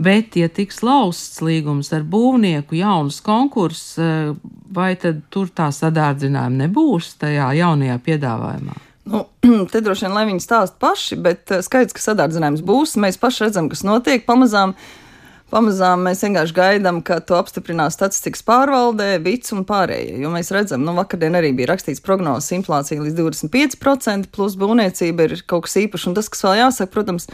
Bet, 0.01 0.37
ja 0.39 0.49
tiks 0.49 0.81
lausts 0.87 1.43
līgums 1.45 1.91
ar 1.93 2.07
būvnieku, 2.09 2.79
jauns 2.79 3.21
konkurss, 3.25 3.97
uh, 4.01 4.37
vai 4.73 4.95
tad 5.01 5.25
tur 5.33 5.51
tā 5.53 5.69
sadārdzinājuma 5.75 6.65
nebūs 6.67 7.15
tajā 7.21 7.51
jaunajā 7.61 7.99
piedāvājumā? 8.07 8.79
Nu, 9.11 9.27
te 9.73 9.83
droši 9.85 10.07
vien, 10.07 10.17
lai 10.17 10.25
viņi 10.31 10.47
stāst 10.47 10.81
paši, 10.83 11.21
bet 11.21 11.53
uh, 11.53 11.65
skaidrs, 11.67 11.97
ka 11.97 12.07
sadārdzinājums 12.11 12.65
būs. 12.67 12.97
Mēs 13.03 13.21
paši 13.21 13.49
redzam, 13.49 13.71
kas 13.73 13.85
notiek 13.87 14.27
pamazām. 14.29 14.77
Uh, 14.77 15.10
Pamazām 15.51 16.05
mēs 16.07 16.21
vienkārši 16.23 16.55
gaidām, 16.55 17.01
ka 17.03 17.17
to 17.27 17.35
apstiprinās 17.35 17.97
statistikas 17.97 18.45
pārvaldē, 18.47 19.17
VITS 19.25 19.51
un 19.57 19.65
pārējie. 19.67 20.21
Jo 20.23 20.31
mēs 20.31 20.53
redzam, 20.55 20.85
nu, 20.87 20.95
vakardien 20.95 21.35
arī 21.35 21.51
bija 21.59 21.73
rakstīts 21.73 22.03
prognozes 22.07 22.53
inflācija 22.55 23.03
līdz 23.03 23.19
25%, 23.19 24.31
plus 24.31 24.55
būvniecība 24.61 25.27
ir 25.27 25.35
kaut 25.51 25.67
kas 25.67 25.75
īpašs. 25.83 26.07
Un 26.07 26.15
tas, 26.15 26.31
kas 26.31 26.45
vēl 26.47 26.61
jāsaka, 26.61 26.93
protams, 26.95 27.27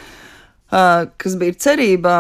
kas 0.73 1.37
bija 1.37 1.59
cerībā, 1.67 2.15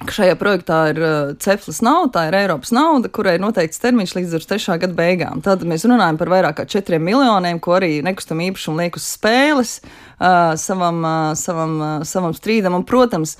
ka 0.00 0.14
šajā 0.16 0.34
projektā 0.40 0.78
ir 0.90 0.98
ceplis 1.44 1.78
nauda, 1.86 2.10
tā 2.16 2.24
ir 2.26 2.36
Eiropas 2.40 2.72
nauda, 2.74 3.10
kurai 3.14 3.36
ir 3.38 3.44
noteikts 3.44 3.78
termiņš 3.84 4.14
līdz 4.16 4.34
23. 4.34 4.78
gada 4.82 4.98
beigām. 4.98 5.44
Tad 5.46 5.62
mēs 5.62 5.86
runājam 5.86 6.18
par 6.18 6.32
vairāk 6.32 6.58
kā 6.58 6.64
4 6.74 6.98
miljoniem, 6.98 7.60
ko 7.62 7.76
arī 7.76 8.00
nekustam 8.02 8.42
īpašumu 8.48 8.82
liek 8.82 8.98
uz 8.98 9.06
spēles 9.14 9.76
uh, 9.78 10.56
savam, 10.58 10.98
uh, 11.06 11.30
savam, 11.38 11.78
uh, 11.78 11.94
savam 12.02 12.34
strīdam. 12.34 12.80
Un, 12.80 12.88
protams, 12.88 13.36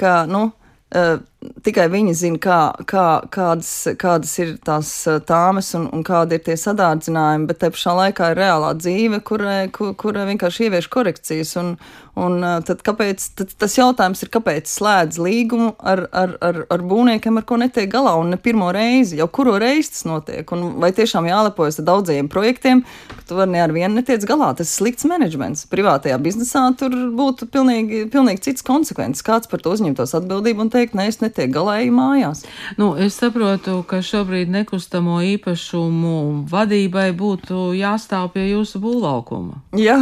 ka, 0.00 0.22
nu, 0.24 0.46
Uh, 0.48 0.64
uh, 0.92 1.18
tikai 1.38 1.86
viņi 1.92 2.14
zina, 2.18 2.38
kā, 2.42 2.58
kā, 2.90 3.04
kādas, 3.30 3.70
kādas 4.00 4.32
ir 4.42 4.56
tās 4.64 4.90
tāmes 5.28 5.70
un, 5.78 5.86
un 5.94 6.02
kādi 6.06 6.38
ir 6.38 6.42
tie 6.48 6.56
sadārdzinājumi, 6.58 7.46
bet 7.50 7.60
te 7.62 7.70
pašā 7.74 7.94
laikā 8.00 8.32
ir 8.32 8.40
reālā 8.42 8.72
dzīve, 8.78 9.22
kur, 9.26 9.44
kur, 9.74 9.94
kur 9.98 10.18
vienkārši 10.18 10.66
ievieš 10.66 10.88
korekcijas. 10.90 11.54
Un, 11.62 11.76
un 12.18 12.42
tad, 12.66 12.82
kāpēc, 12.86 13.28
tad 13.38 13.54
tas 13.62 13.76
jautājums 13.78 14.24
ir, 14.24 14.32
kāpēc 14.34 14.70
slēdz 14.72 15.20
līgumu 15.22 15.68
ar, 15.78 16.08
ar, 16.10 16.34
ar, 16.42 16.58
ar 16.74 16.84
būvniekiem, 16.90 17.38
ar 17.38 17.46
ko 17.46 17.60
netiek 17.62 17.86
galā 17.92 18.16
un 18.18 18.32
ne 18.34 18.40
pirmo 18.42 18.72
reizi, 18.74 19.20
jau 19.20 19.28
kuro 19.30 19.54
reizi 19.62 19.94
tas 19.94 20.08
notiek. 20.10 20.50
Un 20.56 20.80
vai 20.82 20.90
tiešām 20.96 21.30
jālepojas 21.30 21.78
ar 21.78 21.86
daudziem 21.92 22.30
projektiem, 22.32 22.82
ka 23.14 23.28
tu 23.30 23.38
vari 23.38 23.54
ne 23.54 23.62
ar 23.62 23.74
vienu 23.76 24.00
netiec 24.00 24.26
galā. 24.26 24.50
Tas 24.58 24.72
ir 24.72 24.80
slikts 24.80 25.06
menedžments. 25.06 25.68
Privātajā 25.70 26.18
biznesā 26.22 26.66
tur 26.80 26.98
būtu 27.14 27.46
pilnīgi, 27.54 28.08
pilnīgi 28.10 28.48
cits 28.50 28.66
konsekvences. 28.66 29.22
Kāds 29.26 29.50
par 29.50 29.62
to 29.62 29.78
uzņemtos 29.78 30.18
atbildību 30.18 30.66
un 30.66 30.74
teikt, 30.74 30.98
nē, 30.98 31.06
es 31.12 31.22
netiek 31.28 31.52
galēji 31.54 31.92
mājās. 31.94 32.44
Nu, 32.80 32.90
es 32.98 33.18
saprotu, 33.20 33.78
ka 33.88 34.00
šobrīd 34.04 34.50
nekustamo 34.52 35.20
īpašumu 35.34 36.14
vadībai 36.50 37.10
būtu 37.16 37.72
jāstāv 37.78 38.32
pie 38.34 38.48
jūsu 38.50 38.80
būvlaukuma. 38.82 39.62
Jā, 39.78 40.00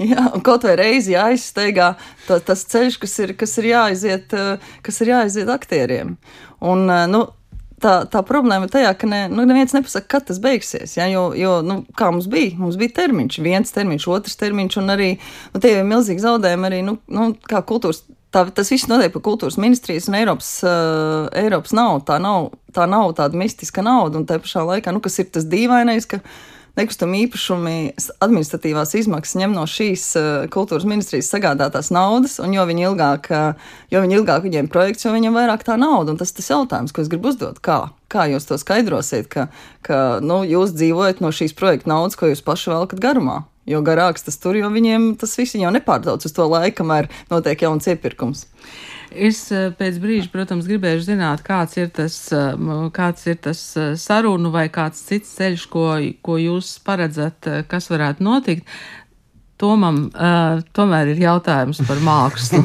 jā, 0.00 0.28
kaut 0.46 0.68
vai 0.68 0.76
reizi 0.80 1.16
jāizsteigā 1.16 1.94
tā, 2.28 2.38
tas 2.38 2.66
ceļš, 2.68 3.00
kas 3.02 3.18
ir, 3.24 3.34
kas 3.38 3.56
ir 3.62 3.72
jāiziet, 3.72 4.38
kas 4.84 5.02
ir 5.02 5.14
jāiziet 5.14 5.50
aktieriem. 5.52 6.16
Un, 6.64 6.86
nu, 7.10 7.24
tā, 7.82 7.94
tā 8.10 8.22
problēma 8.26 8.66
ir 8.66 8.72
tajā, 8.72 8.92
ka 8.98 9.08
ne, 9.10 9.20
nu, 9.32 9.44
neviens 9.48 9.74
nepasaka, 9.76 10.08
kad 10.16 10.28
tas 10.30 10.40
beigsies. 10.42 10.96
Ja? 10.98 11.08
Jo, 11.10 11.30
jo 11.38 11.58
nu, 11.66 11.80
kā 11.98 12.10
mums 12.12 12.28
bija, 12.30 12.56
mums 12.60 12.78
bija 12.80 12.96
termiņš, 13.00 13.40
viens 13.44 13.74
termiņš, 13.74 14.08
otrs 14.18 14.38
termiņš, 14.40 14.78
un 14.82 14.94
arī 14.94 15.10
nu, 15.54 15.62
tie 15.62 15.76
ir 15.76 15.88
milzīgi 15.88 16.24
zaudējumi 16.24 16.70
arī 16.70 16.82
nu, 16.86 16.98
nu, 17.14 17.30
kā 17.48 17.62
kultūras 17.66 18.02
tā, 18.34 18.44
tas 18.54 18.70
viss 18.72 18.88
notiek 18.90 19.14
par 19.14 19.24
kultūras 19.24 19.58
ministrijas 19.60 20.08
un 20.10 20.18
Eiropas, 20.18 20.52
uh, 20.66 21.30
Eiropas 21.38 21.74
naudu. 21.76 22.04
Tā 22.08 22.20
nav, 22.22 22.52
tā 22.74 22.86
nav 22.90 23.14
tāda 23.18 23.38
mistiska 23.38 23.84
nauda, 23.84 24.20
un 24.20 24.28
tā 24.28 24.40
pašā 24.42 24.64
laikā, 24.68 24.94
nu, 24.94 25.02
kas 25.04 25.18
ir 25.22 25.28
tas 25.34 25.48
dīvainais, 25.48 26.08
ka 26.10 26.20
nekustamā 26.78 27.24
īpašuma 27.24 27.72
administratīvās 28.22 28.94
izmaksas 29.00 29.38
ņem 29.40 29.56
no 29.56 29.64
šīs 29.66 30.04
uh, 30.18 30.28
kultūras 30.52 30.86
ministrijas 30.88 31.30
sagādātās 31.32 31.90
naudas, 31.94 32.38
un 32.42 32.54
jo 32.54 32.64
viņi 32.68 32.88
ilgāk, 32.90 33.30
uh, 33.34 33.74
jo 33.92 34.02
viņi 34.04 34.20
ilgāk 34.20 34.46
viņiem 34.46 34.70
projekts, 34.72 35.06
jo 35.06 35.14
viņiem 35.16 35.34
vairāk 35.34 35.66
tā 35.66 35.78
nauda. 35.80 36.14
Un 36.14 36.20
tas 36.20 36.34
tas 36.36 36.52
jautājums, 36.52 36.94
ko 36.94 37.02
es 37.02 37.10
gribu 37.10 37.32
uzdot. 37.32 37.62
Kā? 37.64 37.88
Kā 38.12 38.28
jūs 38.30 38.46
to 38.48 38.56
skaidrosiet, 38.60 39.26
ka, 39.32 39.48
ka 39.84 40.18
nu, 40.24 40.44
jūs 40.48 40.76
dzīvojat 40.76 41.24
no 41.24 41.34
šīs 41.34 41.56
projekta 41.58 41.90
naudas, 41.92 42.16
ko 42.16 42.30
jūs 42.30 42.44
paši 42.46 42.76
velkat 42.76 43.02
garumā? 43.02 43.42
Jo 43.68 43.82
garāks 43.84 44.24
tas 44.26 44.38
tur, 44.40 44.56
jo 44.58 44.70
viņiem 44.72 45.12
tas 45.20 45.36
viss 45.38 45.58
jau 45.58 45.72
nepārdauc 45.74 46.24
uz 46.24 46.34
to 46.34 46.46
laiku, 46.48 46.80
kamēr 46.82 47.10
notiek 47.32 47.66
jauns 47.68 47.88
iepirkums. 47.90 48.46
Es 49.08 49.40
eh, 49.54 49.70
pēc 49.72 49.98
brīža, 50.02 50.28
protams, 50.32 50.68
gribēju 50.68 51.00
zināt, 51.06 51.42
kāds 51.46 51.78
ir 51.80 51.88
tas, 51.96 52.16
eh, 52.34 52.70
kāds 52.94 53.26
ir 53.30 53.40
tas 53.48 53.64
eh, 53.80 53.90
sarunu 53.96 54.52
vai 54.52 54.68
kāds 54.72 55.00
cits 55.08 55.32
ceļš, 55.38 55.66
ko, 55.72 55.88
ko 56.24 56.38
jūs 56.40 56.76
paredzat, 56.84 57.48
kas 57.68 57.92
varētu 57.92 58.24
notikt. 58.24 58.78
Tomam 59.58 60.04
uh, 60.14 60.60
tomēr 60.70 61.08
ir 61.10 61.18
jautājums 61.18 61.80
par 61.88 61.98
mākslu. 62.06 62.60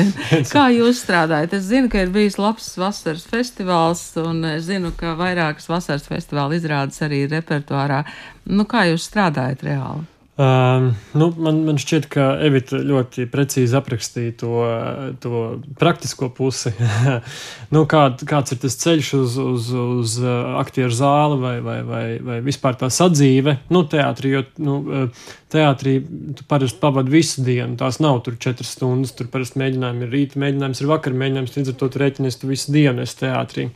Kā 0.54 0.62
jūs 0.72 1.02
strādājat? 1.04 1.58
Es 1.58 1.66
zinu, 1.68 1.90
ka 1.92 2.00
ir 2.00 2.14
bijis 2.14 2.38
labs 2.40 2.70
vasaras 2.80 3.26
festivāls, 3.28 4.06
un 4.16 4.40
es 4.54 4.64
zinu, 4.70 4.94
ka 4.96 5.12
vairākas 5.18 5.68
vasaras 5.68 6.08
festivāla 6.08 6.56
izrādes 6.56 7.04
arī 7.04 7.26
ir 7.26 7.34
repertuārā. 7.36 8.00
Nu, 8.48 8.64
kā 8.64 8.86
jūs 8.88 9.10
strādājat 9.10 9.68
reāli? 9.68 10.08
Uh, 10.38 10.92
nu, 11.18 11.26
man, 11.42 11.56
man 11.66 11.80
šķiet, 11.82 12.04
ka 12.14 12.28
Evita 12.46 12.78
ļoti 12.78 13.24
precīzi 13.26 13.74
aprakstīja 13.74 14.36
to, 14.38 14.52
to 15.18 15.40
praktisko 15.80 16.28
pusi. 16.30 16.70
nu, 17.74 17.82
kā, 17.90 18.04
kāds 18.22 18.54
ir 18.54 18.60
tas 18.62 18.78
ceļš 18.78 19.10
uz, 19.18 19.34
uz, 19.42 19.72
uz 19.74 20.14
aktieru 20.60 20.94
zāli 20.94 21.40
vai, 21.42 21.56
vai, 21.66 21.76
vai, 21.90 22.04
vai 22.22 22.38
vispār 22.46 22.78
tā 22.78 22.86
sadzīve? 22.86 23.56
Nu, 23.74 23.82
teātrī, 23.90 24.36
jo 24.36 24.46
nu, 24.62 24.78
teātrī 25.50 25.98
tu 26.38 26.46
parasti 26.46 26.78
pavadi 26.86 27.16
visu 27.18 27.42
dienu. 27.42 27.74
Tās 27.82 27.98
nav 27.98 28.22
tur 28.22 28.38
četras 28.38 28.76
stundas, 28.78 29.18
tur 29.18 29.26
parasti 29.34 29.58
mēģinājumi 29.58 30.06
ir 30.06 30.14
rīta, 30.20 30.38
mēģinājums 30.38 30.84
ir 30.84 30.92
vakar, 30.94 31.18
mēģinājums 31.18 31.58
līdz 31.58 31.74
ar 31.74 31.82
to 31.82 31.94
rēķinies 32.04 32.38
tu 32.38 32.54
visu 32.54 32.78
dienu 32.78 33.02
esi 33.02 33.24
teātrī. 33.26 33.72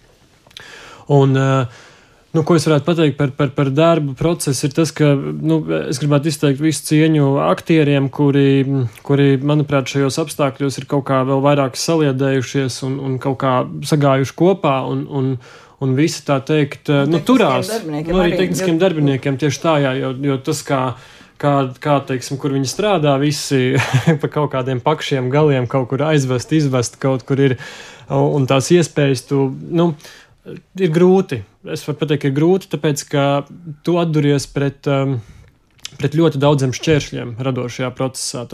Un, 1.10 1.34
uh, 1.34 1.82
Nu, 2.32 2.40
ko 2.48 2.56
es 2.56 2.64
varētu 2.64 2.86
pateikt 2.86 3.18
par, 3.18 3.32
par, 3.36 3.50
par 3.52 3.68
darbu 3.76 4.14
procesu, 4.16 4.64
ir 4.64 4.72
tas, 4.72 4.88
ka 4.96 5.10
nu, 5.12 5.58
es 5.90 6.00
gribētu 6.00 6.30
izteikt 6.30 6.62
visu 6.64 6.86
cieņu 6.86 7.34
aktieriem, 7.44 8.06
kuri, 8.12 8.64
kuri, 9.04 9.34
manuprāt, 9.36 9.92
šajos 9.92 10.16
apstākļos 10.22 10.80
ir 10.80 10.88
kaut 10.88 11.04
kā 11.10 11.20
vēl 11.28 11.42
vairāk 11.44 11.76
saliedējušies 11.76 12.78
un, 12.88 12.96
un 13.04 13.18
kaut 13.20 13.36
kā 13.42 13.58
sagājuši 13.84 14.36
kopā. 14.38 14.78
Un, 14.88 15.04
un, 15.12 15.34
un 15.82 15.96
visi 15.98 16.22
tā 16.24 16.38
teikt, 16.46 16.88
nu, 17.10 17.20
turās. 17.26 17.68
Nu, 17.84 18.00
arī 18.22 18.38
tehniskiem 18.38 18.76
jo... 18.76 18.80
darbiniekiem 18.80 19.36
tieši 19.40 19.60
tā, 19.60 19.76
jā, 19.82 19.92
jo, 19.98 20.12
jo 20.30 20.38
tas, 20.46 20.62
kā, 20.64 20.80
kā, 21.42 21.54
kā 21.82 21.98
teiksim, 22.08 22.38
kur 22.40 22.54
viņi 22.56 22.70
strādā, 22.70 23.16
visi 23.20 23.74
pa 24.22 24.30
kaut 24.32 24.54
kādiem 24.54 24.80
pakšiem 24.80 25.28
galiem 25.32 25.68
kaut 25.70 25.90
kur 25.92 26.06
aizvest, 26.08 26.54
izvest 26.56 26.96
kaut 27.02 27.26
kur 27.28 27.44
ir, 27.50 27.58
un 28.08 28.46
tās 28.48 28.70
iespējas 28.72 29.26
tu, 29.28 29.48
nu, 29.68 29.92
ir 30.46 30.90
grūti. 30.94 31.42
Es 31.72 31.84
varu 31.86 32.00
pateikt, 32.00 32.24
ka 32.24 32.30
ir 32.30 32.36
grūti, 32.36 32.70
tāpēc 32.72 33.04
ka 33.10 33.26
tu 33.86 33.98
atduries 34.02 34.48
pret. 34.50 34.88
Um, 34.90 35.20
pret 35.98 36.16
ļoti 36.18 36.40
daudziem 36.42 36.72
šķēršļiem 36.76 37.36
radošajā 37.42 37.90
procesā. 37.96 38.46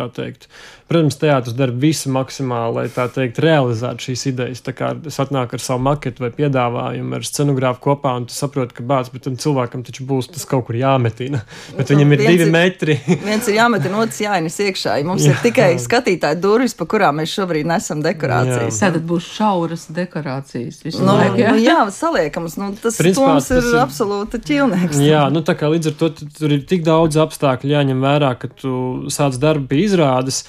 Protams, 0.89 1.19
teātris 1.21 1.53
dara 1.53 1.75
visu 1.77 2.09
maksimāli, 2.09 2.73
lai 2.79 2.87
tā 2.89 3.05
teikt, 3.13 3.43
realizētu 3.45 4.07
šīs 4.07 4.23
idejas. 4.31 4.63
Tā 4.65 4.73
kā 4.73 4.95
es 5.09 5.19
atnāku 5.21 5.59
ar 5.59 5.61
savu 5.61 5.83
maketu 5.85 6.25
vai 6.25 6.31
piedāvājumu 6.33 7.19
ar 7.19 7.27
scenogrāfu 7.29 7.83
kopā, 7.85 8.15
un 8.17 8.25
tu 8.25 8.33
saproti, 8.33 8.73
ka 8.79 8.87
bācis, 8.89 9.13
bet 9.13 9.27
tam 9.27 9.37
cilvēkam 9.37 9.83
taču 9.85 10.07
būs 10.09 10.31
tas 10.33 10.47
kaut 10.49 10.65
kur 10.69 10.79
jāmetina. 10.81 11.43
Bet 11.79 11.93
viņam 11.93 12.15
ir 12.17 12.23
divi 12.25 12.47
ir, 12.47 12.53
metri. 12.53 12.97
viens 13.29 13.47
ir 13.51 13.59
jāmetina, 13.59 14.01
otrs 14.01 14.23
jāienes 14.25 14.57
iekšā. 14.65 14.97
Mums 15.07 15.27
Jā. 15.27 15.35
ir 15.35 15.43
tikai 15.45 15.69
skatītāji 15.83 16.41
durvis, 16.41 16.75
pa 16.79 16.89
kurām 16.91 17.21
mēs 17.21 17.37
šobrīd 17.37 17.69
nesam 17.69 18.01
dekorācijas. 18.05 18.81
Tad 18.81 18.97
būs 19.07 19.29
šauras 19.37 19.87
dekorācijas. 19.95 20.81
Nu, 20.97 21.13
laiku, 21.21 21.39
jā? 21.43 21.53
Nu, 21.53 21.63
jā, 21.63 21.79
saliekams. 21.95 22.57
Nu, 22.59 22.71
tas 22.81 22.97
Principā, 22.99 23.37
tas 23.37 23.53
ir, 23.53 23.61
ir 23.61 23.79
absolūti 23.83 24.41
ķilnieks. 24.49 25.05
Jā, 25.05 25.27
nu 25.35 25.45
tā 25.47 25.55
kā 25.59 25.69
līdz 25.71 25.93
ar 25.93 25.99
to 26.01 26.11
tur 26.17 26.57
ir 26.57 26.65
tik 26.69 26.83
daudz 26.89 27.21
apstākļu 27.29 27.77
jāņem 27.77 28.03
vērā, 28.03 28.33
ka 28.41 28.51
tu 28.51 28.73
sāc 29.13 29.39
darbu 29.41 29.69
pie 29.71 29.85
izrādes. 29.85 30.43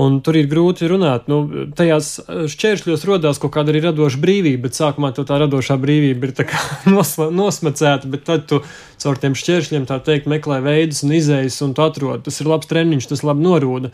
Un 0.00 0.22
tur 0.24 0.38
ir 0.40 0.46
grūti 0.48 0.88
runāt. 0.88 1.26
Nu, 1.28 1.66
tajās 1.76 2.14
šķēršļos 2.48 3.02
radās 3.10 3.36
kaut 3.42 3.52
kāda 3.52 3.74
arī 3.74 3.82
radoša 3.84 4.20
brīvība, 4.22 4.62
bet 4.64 4.78
sākumā 4.78 5.10
tā 5.12 5.36
radošā 5.42 5.76
brīvība 5.82 6.30
ir 6.30 6.54
nosla, 6.94 7.28
nosmacēta, 7.28 8.08
bet 8.08 8.24
tad 8.24 8.46
tu 8.48 8.62
caur 9.04 9.20
tiem 9.20 9.36
šķēršļiem 9.36 9.84
tā 9.90 10.00
teikt 10.06 10.30
meklē 10.32 10.62
veidus 10.64 11.04
un 11.04 11.12
izējas, 11.18 11.60
un 11.66 11.76
tu 11.76 11.84
atrod. 11.84 12.24
Tas 12.24 12.40
ir 12.40 12.48
labs 12.48 12.72
treniņš, 12.72 13.10
tas 13.12 13.24
labi 13.28 13.44
norūda. 13.44 13.92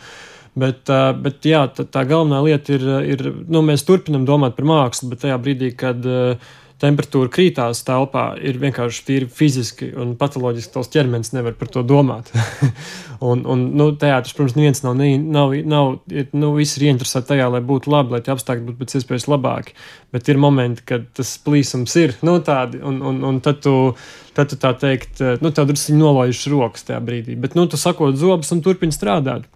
Bet, 0.58 0.90
bet 1.22 1.46
jā, 1.46 1.66
tā, 1.74 1.84
tā 1.86 2.06
galvenā 2.08 2.40
lieta 2.46 2.78
ir, 2.78 2.86
ir 3.14 3.26
nu, 3.50 3.62
mēs 3.66 3.84
turpinam 3.86 4.24
domāt 4.26 4.56
par 4.56 4.66
mākslu, 4.70 5.10
bet 5.12 5.22
tajā 5.26 5.36
brīdī, 5.42 5.74
kad 5.78 6.06
uh, 6.06 6.54
temperatūra 6.78 7.30
krītās 7.32 7.80
telpā, 7.86 8.24
ir 8.38 8.58
vienkārši 8.62 9.18
fiziski 9.34 9.88
un 9.98 10.14
patoloģiski 10.18 10.74
tavs 10.76 10.90
ķermenis 10.94 11.32
nevar 11.34 11.56
par 11.58 11.70
to 11.74 11.82
domāt. 11.86 12.30
un, 13.30 13.42
un, 13.42 13.64
nu, 13.78 13.88
teātris, 13.98 14.36
protams, 14.36 14.54
neviens 14.58 14.84
nav, 14.84 14.94
nav, 14.98 15.56
nav 15.66 15.90
ir, 16.14 16.28
nu, 16.38 16.52
visi 16.54 16.78
ir 16.78 16.88
ieinteresēti 16.88 17.32
tajā, 17.32 17.48
lai 17.54 17.62
būtu 17.66 17.90
labi, 17.90 18.14
lai 18.14 18.22
tie 18.22 18.34
apstākļi 18.34 18.66
būtu 18.68 18.80
pēc 18.82 18.94
iespējas 19.00 19.26
labāki. 19.30 19.74
Bet 20.14 20.30
ir 20.30 20.38
momenti, 20.42 20.84
kad 20.86 21.08
tas 21.18 21.34
plīsums 21.42 21.98
ir, 21.98 22.14
nu, 22.26 22.38
tādi, 22.46 22.78
un, 22.78 23.02
un, 23.10 23.18
un 23.26 23.42
tad 23.44 23.58
tu, 23.66 23.74
tad 24.38 24.54
tu 24.54 24.60
tā 24.62 24.72
teikt, 24.78 25.24
nu, 25.42 25.50
tā 25.54 25.66
drusku 25.66 25.98
nolaiž 25.98 26.44
rokas 26.54 26.86
tajā 26.86 27.02
brīdī. 27.02 27.34
Bet, 27.42 27.58
nu, 27.58 27.66
tu 27.66 27.80
sakot 27.80 28.14
zobus 28.18 28.54
un 28.54 28.62
turpini 28.62 28.94
strādāt. 28.94 29.50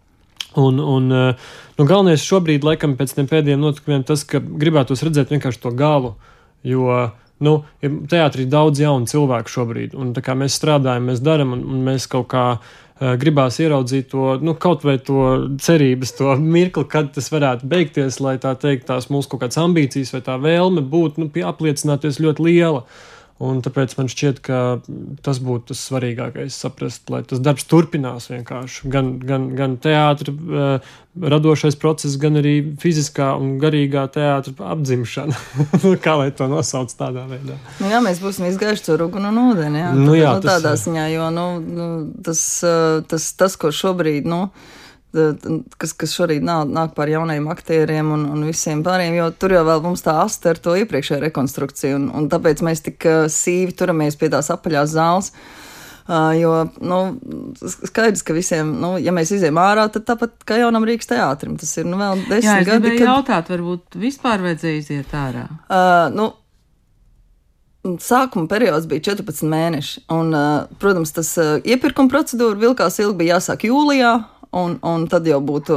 Un, 0.58 0.82
un 0.82 1.06
nu, 1.08 1.84
galvenais 1.86 2.20
šobrīd, 2.26 2.66
laikam, 2.66 2.98
pēc 2.98 3.14
tiem 3.14 3.30
pēdējiem 3.30 3.62
notikumiem, 3.62 4.02
tas, 4.04 4.26
ka 4.28 4.42
gribētos 4.42 5.00
redzēt 5.06 5.30
vienkārši 5.32 5.62
to 5.62 5.70
galu. 5.78 6.12
Uh, 6.12 6.28
Jo 6.66 7.10
nu, 7.42 7.56
ir 7.82 7.98
teātrī 8.10 8.46
daudz 8.50 8.80
jaunu 8.82 9.08
cilvēku 9.10 9.50
šobrīd, 9.50 9.96
un 9.98 10.12
mēs 10.14 10.56
strādājam, 10.60 11.10
mēs 11.10 11.22
darām, 11.24 11.56
un, 11.56 11.64
un 11.74 11.82
mēs 11.88 12.06
kaut 12.10 12.28
kā 12.30 12.44
uh, 12.54 13.14
gribās 13.18 13.58
ieraudzīt 13.62 14.10
to, 14.12 14.36
nu, 14.42 14.54
kaut 14.54 14.84
vai 14.86 14.98
to 15.02 15.24
cerības, 15.62 16.14
to 16.18 16.36
mirkli, 16.38 16.86
kad 16.90 17.10
tas 17.16 17.30
varētu 17.32 17.68
beigties, 17.70 18.20
lai 18.22 18.36
tā 18.42 18.54
teikt, 18.58 18.86
tās 18.90 19.10
mūsu 19.10 19.32
kaut 19.32 19.44
kādas 19.44 19.60
ambīcijas 19.62 20.14
vai 20.14 20.22
tā 20.26 20.38
vēlme 20.42 20.84
būt, 20.92 21.18
nu, 21.18 21.30
apliecināties 21.52 22.22
ļoti 22.22 22.46
liela. 22.46 22.84
Un 23.42 23.58
tāpēc 23.64 23.96
man 23.98 24.06
šķiet, 24.12 24.38
ka 24.44 24.58
tas 25.26 25.40
būtu 25.42 25.72
tas 25.72 25.80
svarīgākais, 25.88 26.54
saprast, 26.54 27.08
lai 27.10 27.24
tas 27.26 27.40
darbs 27.42 27.64
turpinās 27.66 28.28
vienkārši. 28.30 28.90
Gan, 28.92 29.16
gan, 29.18 29.48
gan 29.58 29.74
teātris, 29.82 30.36
uh, 30.46 30.92
radošais 31.18 31.74
process, 31.80 32.14
gan 32.22 32.38
arī 32.38 32.54
fiziskā 32.80 33.32
un 33.40 33.56
garīgā 33.62 34.04
teātris 34.14 34.60
apdzimšana. 34.62 35.40
Kā 36.04 36.14
lai 36.20 36.28
to 36.36 36.46
nosauc 36.52 36.94
tādā 36.94 37.24
veidā? 37.30 37.58
Nu, 37.80 37.90
jā, 37.90 38.02
mēs 38.04 38.22
būsim 38.22 38.46
izgājuši 38.52 38.86
caur 38.90 39.08
uguni 39.08 39.32
un 39.32 39.40
ūdeni. 39.48 39.82
Jā, 39.82 39.90
nu, 39.98 40.14
jā, 40.16 40.36
nu, 40.38 40.46
tādā 40.46 40.76
ziņā, 40.78 41.08
jo 41.16 41.32
nu, 41.34 41.48
nu, 41.66 41.88
tas, 42.22 42.44
tas, 43.10 43.28
tas, 43.42 43.58
ko 43.58 43.72
šobrīd. 43.74 44.28
Nu, 44.28 44.44
kas, 45.12 45.92
kas 45.98 46.14
šorīt 46.16 46.44
nāk, 46.46 46.70
nāk 46.72 46.94
par 46.96 47.10
jaunajiem 47.12 47.48
aktieriem 47.52 48.12
un, 48.14 48.26
un 48.32 48.46
visiem 48.48 48.84
pārējiem, 48.86 49.18
jo 49.20 49.30
tur 49.36 49.56
jau 49.58 49.64
vēl 49.68 49.82
mums 49.84 50.04
tā 50.04 50.16
asta 50.22 50.52
ar 50.52 50.60
to 50.62 50.76
iepriekšējo 50.80 51.20
rekonstrukciju, 51.26 51.98
un, 51.98 52.06
un 52.16 52.30
tāpēc 52.32 52.64
mēs 52.64 52.86
tik 52.88 53.08
sīvi 53.32 53.76
turamies 53.76 54.16
pie 54.20 54.32
tās 54.32 54.52
apaļās 54.54 54.96
zāles. 54.96 55.32
Uh, 55.32 55.60
jo 56.40 56.66
nu, 56.80 56.98
skaidrs, 57.86 58.22
ka 58.26 58.34
visiem, 58.34 58.74
nu, 58.82 58.96
ja 58.98 59.14
mēs 59.14 59.30
izējām 59.36 59.58
ārā, 59.62 59.86
tad 59.92 60.06
tāpat 60.08 60.42
kā 60.48 60.58
jaunam 60.58 60.86
Rīgas 60.88 61.10
teātrim, 61.12 61.54
tas 61.60 61.70
ir 61.78 61.86
nu, 61.86 61.98
vēl 62.00 62.24
desmit 62.26 62.48
Jā, 62.48 62.60
gadi. 62.66 62.96
Kad... 62.96 63.06
jautāt, 63.06 63.50
varbūt 63.52 63.98
vispār 64.02 64.42
vajadzēja 64.42 64.80
iziet 64.80 65.14
ārā? 65.14 65.46
Uh, 65.68 66.08
nu, 66.16 66.32
Sākuma 67.82 68.46
periods 68.46 68.86
bija 68.86 69.02
14 69.08 69.48
mēneši, 69.50 70.04
un, 70.14 70.28
uh, 70.30 70.68
protams, 70.82 71.10
tas 71.14 71.32
uh, 71.42 71.56
iepirkuma 71.66 72.10
procedūra 72.12 72.54
vilkās 72.60 73.00
ilgi, 73.02 73.16
bija 73.24 73.38
jāsāk 73.38 73.66
jūlijā, 73.66 74.12
un, 74.56 74.76
un 74.84 75.06
tad 75.10 75.26
jau 75.28 75.40
būtu 75.44 75.76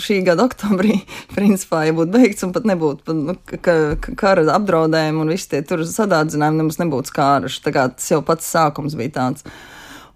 šī 0.00 0.20
gada 0.26 0.44
oktobrī, 0.48 1.00
principā, 1.36 1.84
ja 1.88 1.96
būtu 1.96 2.14
beigts, 2.14 2.44
un 2.46 2.54
pat 2.56 2.68
nebūtu 2.68 3.16
nu, 3.16 3.38
ka, 3.48 3.60
ka, 4.00 4.14
kara 4.20 4.44
apdraudējumi 4.56 5.24
un 5.24 5.32
visi 5.32 5.50
tie 5.54 5.64
tur 5.66 5.84
sadārdzinājumi 5.88 6.62
nemaz 6.62 6.80
nebūtu 6.82 7.12
skāruši. 7.12 7.64
Tā 7.64 7.74
kā 7.76 7.88
tas 7.96 8.12
jau 8.12 8.22
pats 8.26 8.52
sākums 8.52 8.98
bija 8.98 9.16
tāds. 9.18 9.48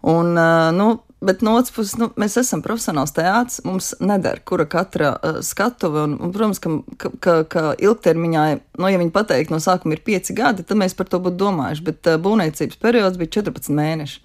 Un, 0.05 0.37
nu, 0.77 0.89
Bet 1.25 1.41
no 1.41 1.55
otras 1.57 1.73
puses, 1.73 1.95
nu, 1.97 2.11
mēs 2.21 2.35
esam 2.37 2.61
profesionāls 2.61 3.15
teātris. 3.17 3.63
Mums 3.65 3.95
neder, 4.05 4.43
kura 4.45 4.67
katra 4.69 5.15
uh, 5.15 5.39
skatuve. 5.41 6.03
Un, 6.05 6.17
un, 6.21 6.33
protams, 6.35 6.61
ka, 6.61 7.09
ka, 7.25 7.37
ka 7.49 7.63
ilgtermiņā, 7.81 8.43
nu, 8.77 8.91
ja 8.93 9.01
viņi 9.01 9.15
pateikt, 9.15 9.53
no 9.55 9.61
sākuma 9.63 9.97
ir 9.97 10.03
pieci 10.05 10.37
gadi, 10.37 10.67
tad 10.69 10.77
mēs 10.81 10.97
par 10.99 11.09
to 11.09 11.23
būtu 11.25 11.41
domājuši. 11.41 11.87
Bet 11.87 12.11
uh, 12.11 12.19
būvniecības 12.21 12.81
periods 12.83 13.17
bija 13.21 13.39
14 13.39 13.73
mēneši. 13.73 14.21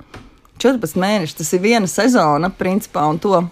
14 0.60 1.00
mēneši 1.00 1.40
tas 1.40 1.54
ir 1.56 1.64
viena 1.64 1.88
sezona, 1.88 2.52
principā, 2.52 3.06
un 3.08 3.22
to 3.24 3.46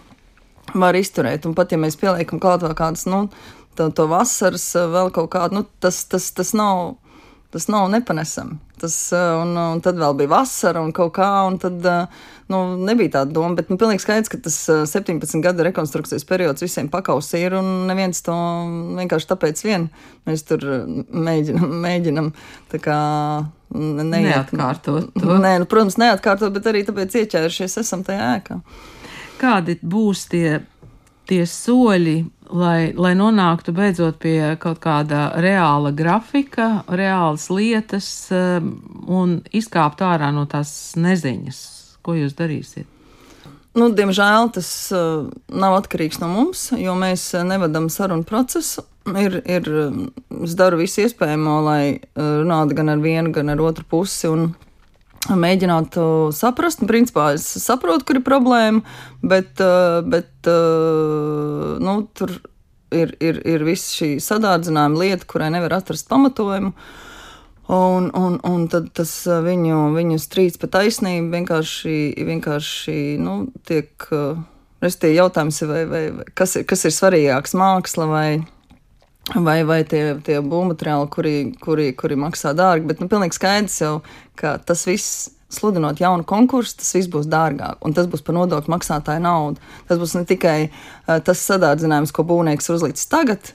var 0.76 0.98
izturēt. 0.98 1.48
Un 1.48 1.56
pat 1.58 1.72
ja 1.72 1.80
mēs 1.82 2.00
pieliekam 2.00 2.42
klāt 2.44 2.66
vēl 2.66 2.76
kādas, 2.78 3.08
nu, 3.10 3.28
to, 3.78 3.90
to 3.96 4.08
vasaras 4.12 4.70
vēl 4.76 5.12
kaut 5.16 5.32
kādu, 5.36 5.62
nu, 5.62 5.68
tas, 5.84 6.04
tas, 6.10 6.32
tas 6.36 6.56
nav. 6.58 6.98
Tas 7.48 7.70
nav 7.72 7.86
nepanesami. 7.88 8.58
Tas, 8.78 8.94
un, 9.16 9.54
un 9.56 9.80
tad 9.82 9.96
vēl 9.96 10.18
bija 10.20 10.30
vasara 10.34 10.82
un 10.84 10.90
kaut 10.94 11.14
kā, 11.16 11.30
un 11.48 11.56
tad 11.62 11.80
nu, 12.52 12.58
nebija 12.76 13.14
tāda 13.14 13.32
doma. 13.38 13.56
Bet 13.56 13.72
nu, 13.72 13.78
pilnīgi 13.80 14.04
skaidrs, 14.04 14.28
ka 14.30 14.40
tas 14.44 14.58
17 14.92 15.40
gadu 15.46 15.64
rekonstrukcijas 15.66 16.28
periods 16.28 16.66
visiem 16.66 16.90
pakaus 16.92 17.32
ir, 17.40 17.56
un 17.56 17.88
neviens 17.88 18.20
to 18.26 18.36
vienkārši 19.00 19.30
tāpēc 19.32 19.64
vien 19.64 19.88
mēs 20.28 20.44
tur 20.50 20.68
mēģinam, 21.08 21.72
mēģinam 21.88 22.30
tā 22.74 22.82
kā 22.84 23.00
neiet, 23.72 24.28
neatkārtot 24.28 25.10
to. 25.16 25.40
Nē, 25.40 25.56
nu, 25.64 25.72
protams, 25.72 25.96
neatkārtot, 26.04 26.52
bet 26.60 26.68
arī 26.68 26.84
tāpēc 26.92 27.16
ieķērušies 27.24 27.80
esam 27.86 28.04
tajā 28.08 28.30
ēkā 28.42 28.60
kādi 29.40 29.78
būs 29.82 30.26
tie, 30.32 30.60
tie 31.30 31.44
soļi, 31.50 32.18
lai, 32.50 32.92
lai 32.98 33.14
nonāktu 33.18 33.74
beidzot 33.76 34.20
pie 34.24 34.56
kaut 34.62 34.82
kāda 34.84 35.30
reāla 35.44 35.94
grafika, 35.96 36.84
reālas 36.88 37.50
lietas 37.54 38.10
um, 38.36 38.76
un 39.08 39.40
izkāpt 39.56 40.04
ārā 40.06 40.32
no 40.36 40.48
tās 40.50 40.72
neziņas? 41.00 41.64
Ko 42.06 42.16
jūs 42.16 42.38
darīsiet? 42.38 42.88
Nu, 43.78 43.92
diemžēl 43.94 44.48
tas 44.56 44.70
uh, 44.96 45.28
nav 45.54 45.76
atkarīgs 45.84 46.22
no 46.22 46.30
mums, 46.32 46.70
jo 46.80 46.96
mēs 46.98 47.30
nevadām 47.46 47.92
sarunu 47.94 48.26
procesu. 48.26 48.88
Ir, 49.08 49.38
ir, 49.48 49.68
es 50.44 50.56
daru 50.60 50.80
visu 50.82 51.04
iespējamo, 51.06 51.60
lai 51.64 51.82
uh, 51.94 52.40
runātu 52.42 52.76
gan 52.80 52.90
ar 52.96 53.04
vienu, 53.04 53.32
gan 53.36 53.54
ar 53.54 53.62
otru 53.64 53.86
pusi. 53.88 54.32
Un, 54.32 54.50
mēģināt 55.36 55.98
saprast. 56.36 56.84
Principā 56.88 57.32
es 57.36 57.48
saprotu, 57.64 58.06
kur 58.08 58.20
ir 58.20 58.26
problēma, 58.26 58.84
bet, 59.26 59.58
uh, 59.64 60.00
bet 60.08 60.50
uh, 60.52 61.76
nu, 61.84 62.00
tur 62.18 62.38
ir, 62.96 63.16
ir, 63.20 63.42
ir 63.44 63.66
viss 63.68 63.98
šī 63.98 64.16
sadārdzinājuma 64.24 65.02
lieta, 65.02 65.28
kurai 65.28 65.52
nevar 65.54 65.80
atrast 65.80 66.08
pamatojumu. 66.12 66.74
Un, 67.68 68.06
un, 68.16 68.38
un 68.48 68.68
tad 68.72 68.94
tas 68.96 69.12
uh, 69.28 69.42
viņu, 69.44 69.90
viņu 69.98 70.20
strīds 70.24 70.60
pa 70.62 70.70
taisnību 70.78 71.34
vienkārši, 71.36 71.98
vienkārši 72.30 73.00
nu, 73.24 73.42
tiek. 73.68 74.10
Restīvi 74.78 75.18
jautājums 75.18 75.58
ir, 75.64 75.70
vai, 75.72 75.80
vai, 75.90 76.02
kas, 76.38 76.52
ir, 76.60 76.64
kas 76.70 76.86
ir 76.86 76.94
svarīgāks- 76.94 77.56
māksla 77.58 78.06
vai, 78.12 78.28
vai, 79.36 79.62
vai 79.68 79.82
tie, 79.88 80.04
tie 80.24 80.40
būvmateriāli, 80.44 81.10
kuri, 81.14 81.36
kuri, 81.64 81.90
kuri 81.98 82.20
maksā 82.20 82.54
dārgi. 82.58 82.88
Bet 82.90 83.02
nu, 83.04 83.10
pilnīgi 83.12 83.38
skaidrs 83.38 83.82
jau, 83.84 83.98
ka 84.40 84.58
tas 84.64 84.86
viss. 84.90 85.34
Sludinot 85.48 86.02
jaunu 86.04 86.26
konkursu, 86.28 86.74
tas 86.82 86.90
viss 86.92 87.08
būs 87.08 87.30
dārgāk, 87.32 87.78
un 87.88 87.94
tas 87.96 88.04
būs 88.12 88.20
par 88.20 88.36
nodokļu 88.36 88.74
maksātāju 88.74 89.22
naudu. 89.24 89.62
Tas 89.88 89.96
būs 90.02 90.18
ne 90.18 90.26
tikai 90.28 90.58
uh, 90.66 91.22
tas 91.24 91.40
sadārdzinājums, 91.40 92.12
ko 92.12 92.26
būvnieks 92.28 92.68
uzlicis 92.74 93.08
tagad, 93.08 93.54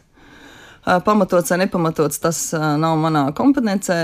uh, 0.86 1.02
pamatots 1.04 1.52
vai 1.52 1.58
nepamatots, 1.60 2.22
tas 2.24 2.40
uh, 2.56 2.64
nav 2.80 2.96
manā 2.96 3.26
kompetencē, 3.36 3.98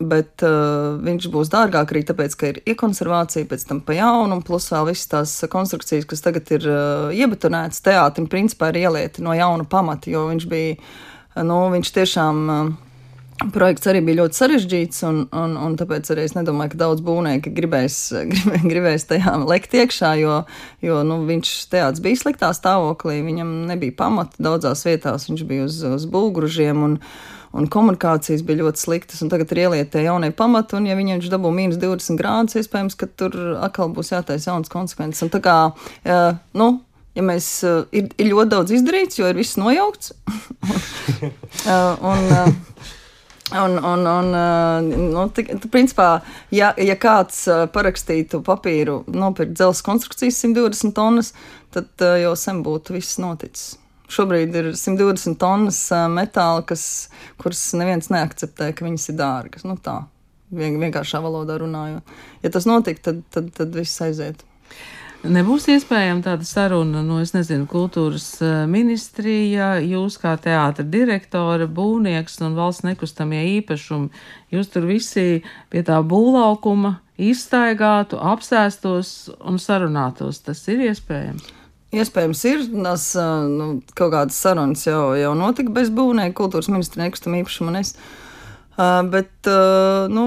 bet 0.00 0.44
uh, 0.46 0.96
viņš 1.04 1.28
būs 1.32 1.52
dārgāk 1.52 1.92
arī 1.92 2.02
tāpēc, 2.08 2.36
ka 2.40 2.50
ir 2.50 2.60
iekonservācija, 2.72 3.48
pēc 3.50 3.66
tam 3.68 3.82
pa 3.84 3.98
jaunu, 3.98 4.40
plus 4.46 4.70
vēl 4.72 4.88
visas 4.88 5.10
tās 5.12 5.34
konstrukcijas, 5.52 6.08
kas 6.08 6.24
tagad 6.24 6.52
ir 6.56 6.68
uh, 6.68 7.10
iebetonētas 7.12 7.84
teātrim, 7.84 8.28
principā 8.32 8.72
ir 8.72 8.86
ielieti 8.86 9.24
no 9.24 9.36
jauna 9.36 9.68
pamata, 9.68 10.10
jo 10.12 10.26
viņš 10.30 10.46
bija, 10.50 10.78
nu, 11.44 11.66
viņš 11.76 11.98
tiešām. 12.00 12.46
Uh, 12.48 12.86
Projekts 13.40 13.88
arī 13.88 14.02
bija 14.04 14.18
ļoti 14.18 14.36
sarežģīts, 14.36 14.98
un, 15.08 15.20
un, 15.32 15.54
un 15.56 15.76
tāpēc 15.80 16.10
arī 16.12 16.26
es 16.28 16.34
nedomāju, 16.36 16.74
ka 16.74 16.80
daudz 16.82 17.00
būvnieki 17.00 17.52
gribēs, 17.56 17.94
gribē, 18.32 18.58
gribēs 18.68 19.08
tajā 19.08 19.32
lekt 19.48 19.72
iekšā, 19.80 20.10
jo, 20.20 20.34
jo 20.84 20.98
nu, 21.08 21.22
viņš 21.24 21.52
teātris 21.72 22.04
bija 22.04 22.20
sliktā 22.20 22.50
stāvoklī, 22.52 23.22
viņam 23.24 23.54
nebija 23.70 23.96
pamata 23.96 24.44
daudzās 24.44 24.84
vietās, 24.84 25.24
viņš 25.30 25.46
bija 25.48 25.64
uz, 25.70 25.80
uz 25.88 26.04
būgružiem, 26.12 26.84
un, 26.84 26.98
un 27.56 27.66
komunikācijas 27.70 28.44
bija 28.46 28.62
ļoti 28.62 28.82
sliktas, 28.84 29.22
un 29.24 29.30
tagad 29.32 29.50
ir 29.54 29.64
ieliet 29.64 29.90
tie 29.92 30.04
jaunie 30.04 30.30
pamati, 30.36 30.76
un 30.78 30.86
ja 30.86 30.96
viņš 30.98 31.30
dabū 31.32 31.50
mīnus 31.54 31.80
20 31.82 32.20
grādus, 32.20 32.58
iespējams, 32.60 32.96
ka 32.98 33.10
tur 33.10 33.34
atkal 33.58 33.90
būs 33.94 34.12
jātaisa 34.14 34.52
jaunas 34.52 34.72
konsekvences. 34.72 35.24
Un 35.26 35.32
tā 35.34 35.42
kā, 35.44 35.56
nu, 36.54 36.70
ja 37.18 37.26
mēs 37.26 37.52
ir, 37.66 38.10
ir 38.14 38.30
ļoti 38.30 38.54
daudz 38.54 38.76
izdarīts, 38.78 39.18
jo 39.18 39.30
ir 39.30 39.40
viss 39.40 39.58
nojaukts. 39.60 40.14
un, 42.10 42.54
Un, 43.50 43.72
un, 43.82 44.06
un 44.06 44.28
nu, 45.10 45.24
t, 45.34 45.42
t, 45.42 45.68
principā, 45.74 46.20
ja, 46.54 46.68
ja 46.78 46.94
kāds 46.94 47.48
parakstītu 47.74 48.44
papīru, 48.46 49.00
nopirkt 49.10 49.56
dzelzceļa 49.58 49.88
konstrukcijas 49.88 50.38
120 50.46 50.94
tonnas, 50.94 51.32
tad 51.74 52.06
jau 52.22 52.36
sen 52.38 52.62
būtu 52.62 52.94
viss 52.94 53.18
noticis. 53.18 53.79
Šobrīd 54.10 54.56
ir 54.58 54.72
120 54.74 55.38
tonnas 55.38 55.82
metāla, 56.10 56.64
kas, 56.66 56.84
kuras 57.38 57.62
neviens 57.78 58.10
neakceptē, 58.10 58.72
ka 58.74 58.86
viņas 58.86 59.12
ir 59.12 59.20
dārgas. 59.20 59.66
Nu, 59.68 59.76
tā 59.78 60.02
vienkāršā 60.50 61.20
valodā 61.22 61.58
runājot. 61.60 62.14
Ja 62.42 62.50
tas 62.50 62.66
notiktu, 62.66 63.02
tad, 63.10 63.20
tad, 63.30 63.52
tad 63.56 63.76
viss 63.76 64.00
aiziet. 64.02 64.42
Nebūs 65.20 65.66
iespējama 65.68 66.24
tāda 66.24 66.46
saruna, 66.48 67.02
no, 67.04 67.18
es 67.20 67.34
nezinu, 67.34 67.66
kultūras 67.68 68.38
ministrija, 68.72 69.74
jūs 69.84 70.16
kā 70.22 70.32
teātra 70.40 70.86
direktore, 70.88 71.66
būvnieks 71.68 72.38
un 72.46 72.56
valsts 72.56 72.86
nekustamie 72.88 73.42
īpašumi, 73.58 74.08
jūs 74.56 74.72
tur 74.72 74.88
visi 74.88 75.42
pie 75.68 75.84
tā 75.84 76.00
būvlaukuma 76.00 76.96
izstaigātu, 77.20 78.16
apsēstos 78.16 79.12
un 79.44 79.60
sarunātos. 79.60 80.40
Tas 80.46 80.64
ir 80.72 80.86
iespējams. 80.88 81.59
Iespējams, 81.90 82.40
ir 82.46 82.60
tas 82.70 83.04
nu, 83.50 83.70
kaut 83.98 84.12
kādas 84.14 84.38
sarunas 84.38 84.84
jau, 84.86 85.10
jau 85.18 85.32
notika 85.34 85.72
bez 85.74 85.90
būvnieka, 85.90 86.36
kultūras 86.38 86.70
ministra 86.70 87.02
nekustamie 87.02 87.42
īpašumi 87.42 87.72
un 87.72 87.80
es. 87.80 87.96
Bet, 89.10 89.50
nu, 90.14 90.26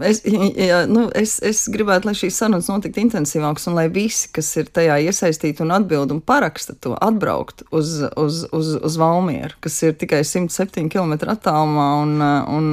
Es, 0.00 0.20
ja, 0.54 0.84
nu, 0.86 1.08
es, 1.18 1.38
es 1.42 1.64
gribētu, 1.72 2.06
lai 2.06 2.14
šīs 2.14 2.36
sarunas 2.38 2.68
notiktu 2.70 3.00
intensīvākas, 3.02 3.66
un 3.66 3.74
lai 3.74 3.88
visi, 3.90 4.28
kas 4.30 4.46
ir 4.60 4.68
tajā 4.70 5.00
iesaistīti 5.08 5.64
un 5.64 5.72
atbild 5.74 6.12
un 6.14 6.20
paraksta 6.22 6.76
to, 6.78 6.92
atbraukt 7.02 7.64
uz, 7.74 7.96
uz, 8.14 8.44
uz, 8.54 8.70
uz 8.78 8.98
Valmieru, 9.00 9.56
kas 9.64 9.80
ir 9.82 9.96
tikai 9.98 10.20
107 10.22 10.86
km 10.92 11.16
attālumā, 11.34 11.86
un, 12.04 12.22
un, 12.22 12.68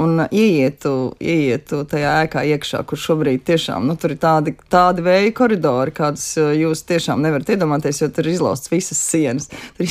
un 0.00 0.22
ieietu, 0.30 0.94
ieietu 1.20 1.82
tajā 1.90 2.14
ēkā 2.24 2.46
iekšā, 2.54 2.80
kur 2.88 3.02
šobrīd 3.02 3.44
tiešām 3.50 3.84
nu, 3.90 3.98
tur 4.00 4.16
ir 4.16 4.22
tādi, 4.24 4.56
tādi 4.72 5.04
vēja 5.04 5.34
koridori, 5.36 5.92
kādus 6.00 6.32
jūs 6.38 6.86
tiešām 6.88 7.20
nevarat 7.26 7.52
iedomāties, 7.56 8.00
jo 8.00 8.08
tur 8.08 8.24
ir 8.24 8.38
izlaustas 8.38 8.72
visas 8.72 9.04
sienas. 9.04 9.50
Tur 9.76 9.84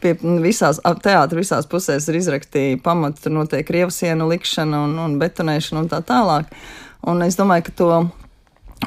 pie 0.00 0.16
visās 0.40 0.80
teātra 1.04 1.42
visās 1.42 1.68
pusēs 1.68 2.08
ir 2.08 2.22
izraktīja 2.22 2.80
pamati, 2.80 3.20
tur 3.26 3.36
notiek 3.36 3.68
rievu 3.76 3.92
sienu 3.92 4.32
likšana 4.32 4.84
un, 4.86 4.96
un 5.02 5.20
betonēšana 5.20 5.84
un 5.84 5.92
tā 5.92 6.00
tālāk 6.00 6.21
tālāk. 6.22 6.50
Un 7.02 7.22
es 7.26 7.38
domāju, 7.38 7.66
ka 7.66 7.78
to 7.78 7.94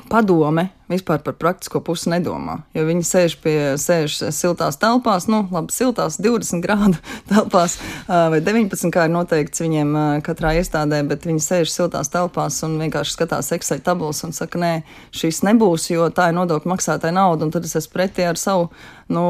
padome 0.10 0.70
vispār 0.92 1.22
par 1.24 1.34
praktisko 1.40 1.80
pusi 1.84 2.12
nedomā. 2.12 2.60
Jo 2.76 2.84
viņi 2.86 3.06
sēž 3.08 3.36
pie 3.42 3.56
sēž 3.80 4.18
siltās 4.36 4.78
telpās, 4.78 5.26
nu, 5.32 5.42
labi, 5.52 5.74
siltās 5.74 6.20
20 6.22 6.62
grādu 6.64 7.00
telpās 7.32 7.78
vai 8.08 8.42
19, 8.44 8.92
kā 8.94 9.08
ir 9.08 9.14
noteikts 9.14 9.64
viņiem 9.64 9.96
katrā 10.26 10.54
iestādē, 10.60 11.02
bet 11.08 11.26
viņi 11.28 11.44
sēž 11.44 11.72
siltās 11.74 12.12
telpās 12.14 12.60
un 12.68 12.78
vienkārši 12.84 13.16
skatās 13.16 13.54
Excel 13.56 13.82
tabulas 13.86 14.22
un 14.28 14.36
saka, 14.36 14.62
nē, 14.62 14.74
šīs 15.16 15.42
nebūs, 15.48 15.90
jo 15.94 16.12
tā 16.14 16.30
ir 16.32 16.38
nodokļu 16.38 16.76
maksātāja 16.76 17.16
nauda, 17.16 17.48
un 17.48 17.56
tad 17.56 17.66
es 17.66 17.76
esmu 17.80 17.96
pretī 17.96 18.28
ar 18.30 18.40
savu, 18.40 18.70
nu, 19.10 19.26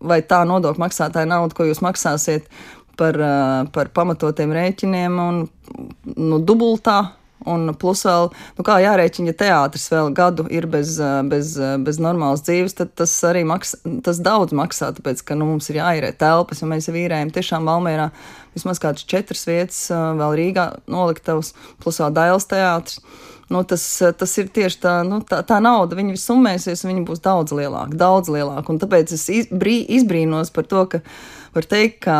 vai 0.00 0.22
tā 0.24 0.44
nodokļu 0.48 0.86
maksātāja 0.86 1.28
nauda, 1.28 1.56
ko 1.56 1.68
jūs 1.68 1.84
maksāsiet 1.84 2.48
par, 2.96 3.20
par 3.74 3.92
pamatotiem 3.92 4.54
rēķiniem 4.56 5.22
un 5.28 5.44
nu, 6.16 6.40
dubultā 6.40 7.02
Un 7.44 7.68
plus 7.76 8.00
vēl, 8.06 8.30
nu 8.56 8.64
kā 8.64 8.78
jārēķina, 8.80 9.30
ja 9.30 9.36
teātris 9.42 9.90
vēl 9.92 10.08
gadu 10.16 10.46
ir 10.48 10.64
bez, 10.72 10.96
bez, 11.28 11.52
bez 11.84 12.00
normālas 12.00 12.42
dzīves, 12.46 12.78
tad 12.78 12.94
tas 12.96 13.12
arī 13.28 13.44
maksā, 13.46 13.78
tas 14.06 14.22
daudz 14.24 14.56
maksā, 14.56 14.88
tāpēc, 14.96 15.20
ka 15.26 15.36
nu, 15.36 15.50
mums 15.52 15.68
ir 15.70 15.82
jāīrē 15.82 16.14
telpas, 16.16 16.64
un 16.64 16.72
mēs 16.72 16.88
jau 16.88 16.96
īrējam 16.96 17.30
tiešām 17.36 17.68
Valmērā 17.68 18.08
vismaz 18.56 18.80
kādas 18.80 19.04
četras 19.04 19.44
vietas, 19.46 19.82
vēl 19.92 20.36
Rīgā 20.40 20.66
noliktavas, 20.88 21.52
plus 21.82 22.00
vēl 22.00 22.16
Dailes 22.16 22.48
teātris. 22.48 23.02
Nu, 23.52 23.60
tas, 23.62 23.84
tas 24.18 24.32
ir 24.40 24.48
tieši 24.50 24.80
tā, 24.82 24.94
nu, 25.06 25.20
tā, 25.22 25.38
tā 25.46 25.60
nauda, 25.62 25.94
viņa 25.94 26.16
summēsies, 26.18 26.82
viņa 26.88 27.04
būs 27.06 27.20
daudz 27.22 27.54
lielāka, 27.54 27.94
daudz 27.94 28.32
lielāka. 28.32 28.72
Un 28.72 28.80
tāpēc 28.82 29.12
es 29.14 29.28
izbrīnos 29.30 30.50
par 30.50 30.66
to, 30.66 30.82
ka 30.90 31.02
var 31.54 31.68
teikt, 31.70 32.00
ka 32.08 32.16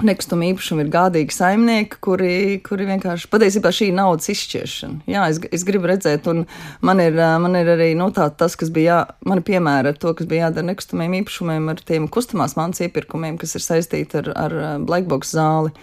Nekustamā 0.00 0.46
īpašuma 0.48 0.86
ir 0.86 0.90
gādīgi 0.92 1.34
saimnieki, 1.36 1.98
kuri, 2.00 2.36
kuri 2.64 2.86
vienkārši 2.88 3.28
patiesībā 3.28 3.68
šī 3.76 3.90
naudas 3.92 4.30
izšķiešana. 4.32 5.02
Jā, 5.10 5.26
es, 5.28 5.40
es 5.52 5.66
gribu 5.68 5.90
redzēt, 5.90 6.24
un 6.32 6.46
man 6.80 7.02
ir, 7.04 7.18
man 7.42 7.58
ir 7.58 7.68
arī 7.74 7.90
nu, 7.98 8.06
tā, 8.16 8.30
tas, 8.32 8.56
kas 8.56 8.72
bija, 8.72 8.86
jā, 8.86 9.18
man 9.28 9.42
piemēra 9.44 9.92
ar 9.92 9.98
to, 10.00 10.14
kas 10.16 10.30
bija 10.30 10.46
jādara 10.46 10.70
nekustamiem 10.70 11.18
īpašumiem, 11.20 11.68
ar 11.74 11.82
tiem 11.84 12.06
kustamās 12.08 12.56
mans 12.56 12.80
iepirkumiem, 12.80 13.36
kas 13.42 13.52
ir 13.58 13.66
saistīti 13.66 14.22
ar, 14.22 14.32
ar 14.46 14.56
Blackbox 14.88 15.34
zāli. 15.36 15.74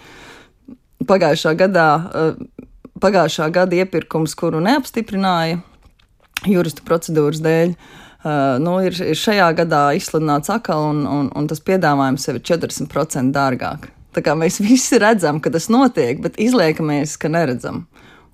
Pagājušā 1.06 1.54
gadā, 1.62 1.86
pagājušā 3.00 3.46
gada 3.54 3.78
iepirkums, 3.78 4.34
kuru 4.34 4.58
neapstiprināja 4.66 5.62
juristu 6.50 6.82
procedūras 6.88 7.44
dēļ. 7.46 7.76
Uh, 8.20 8.58
nu, 8.60 8.74
ir, 8.84 8.92
ir 9.00 9.16
šajā 9.16 9.46
gadā 9.62 9.84
izsludināts 9.96 10.52
atkal, 10.52 10.90
un, 10.90 11.06
un, 11.08 11.30
un 11.32 11.46
tas 11.48 11.62
piedāvājums 11.64 12.26
jau 12.28 12.36
ir 12.36 12.44
40% 12.44 13.32
dārgāk. 13.32 13.88
Tā 14.14 14.24
kā 14.26 14.34
mēs 14.38 14.60
visi 14.62 14.98
redzam, 15.00 15.40
ka 15.42 15.52
tas 15.54 15.68
notiek, 15.72 16.20
bet 16.22 16.38
izliekamies, 16.40 17.16
ka 17.20 17.30
neredzam. 17.32 17.84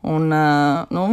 Un, 0.06 0.30
uh, 0.30 0.86
nu, 0.94 1.06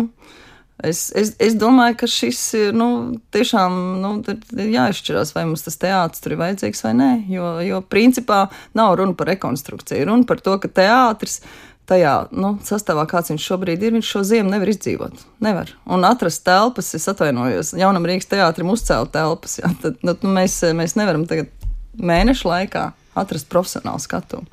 es, 0.84 1.08
es, 1.18 1.34
es 1.42 1.58
domāju, 1.60 1.98
ka 2.04 2.10
šis 2.10 2.42
ir 2.60 2.78
nu, 2.78 2.88
tiešām 3.34 3.76
nu, 4.04 4.14
jāizšķirās, 4.54 5.34
vai 5.36 5.46
mums 5.50 5.66
tas 5.66 5.80
teātris 5.82 6.24
tur 6.24 6.36
ir 6.36 6.42
vajadzīgs 6.44 6.86
vai 6.86 6.96
nē. 7.00 7.12
Jo, 7.34 7.52
jo 7.66 7.84
principā 7.90 8.46
nav 8.78 8.98
runa 9.02 9.18
par 9.18 9.34
rekonstrukciju, 9.34 10.08
runa 10.10 10.28
par 10.30 10.44
to, 10.46 10.58
ka 10.62 10.72
teātris 10.82 11.42
tajā 11.90 12.14
nu, 12.32 12.54
sastāvā, 12.64 13.04
kāds 13.10 13.34
viņš 13.34 13.46
šobrīd 13.50 13.82
ir, 13.84 13.96
viņš 13.98 14.12
šo 14.14 14.24
ziemu 14.28 14.54
nevar 14.54 14.72
izdzīvot. 14.72 15.26
Nevar. 15.44 15.74
Un 15.92 16.08
atrast 16.08 16.46
telpas, 16.46 16.94
es 16.96 17.10
atvainojos, 17.12 17.74
jaunam 17.76 18.08
Rīgas 18.08 18.30
teātrim 18.32 18.72
uzcelt 18.72 19.12
telpas. 19.16 19.58
Jā, 19.60 19.74
tad, 19.84 20.00
nu, 20.06 20.16
mēs, 20.38 20.62
mēs 20.78 20.96
nevaram 21.00 21.28
tagad 21.28 21.52
mēnešu 22.00 22.48
laikā 22.48 22.92
atrast 23.16 23.50
profesionālu 23.52 24.02
skatu. 24.04 24.44